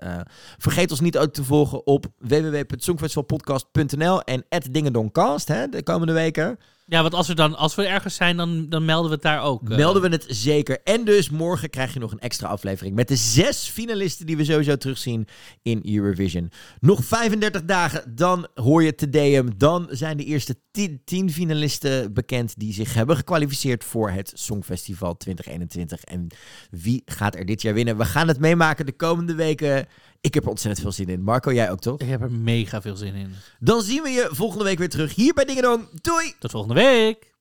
[0.57, 6.59] Vergeet ons niet ook te volgen op www.songfestivalpodcast.nl en @dingedongcast hè, de komende weken.
[6.89, 9.41] Ja, want als, er dan, als we ergens zijn, dan, dan melden we het daar
[9.41, 9.69] ook.
[9.69, 9.77] eh.
[9.77, 10.79] Melden we het zeker.
[10.83, 14.45] En dus morgen krijg je nog een extra aflevering met de zes finalisten die we
[14.45, 15.27] sowieso terugzien
[15.61, 16.51] in Eurovision.
[16.79, 19.49] Nog 35 dagen, dan hoor je te DM.
[19.57, 25.17] Dan zijn de eerste 10, 10 finalisten bekend die zich hebben gekwalificeerd voor het Songfestival
[25.17, 26.03] 2021.
[26.03, 26.27] En
[26.71, 27.97] wie gaat er dit jaar winnen?
[27.97, 29.87] We gaan het meemaken de komende weken.
[30.27, 31.21] Ik heb er ontzettend veel zin in.
[31.23, 31.99] Marco, jij ook toch?
[31.99, 33.33] Ik heb er mega veel zin in.
[33.59, 36.01] Dan zien we je volgende week weer terug hier bij Dingedong.
[36.01, 36.33] Doei!
[36.39, 37.36] Tot volgende week!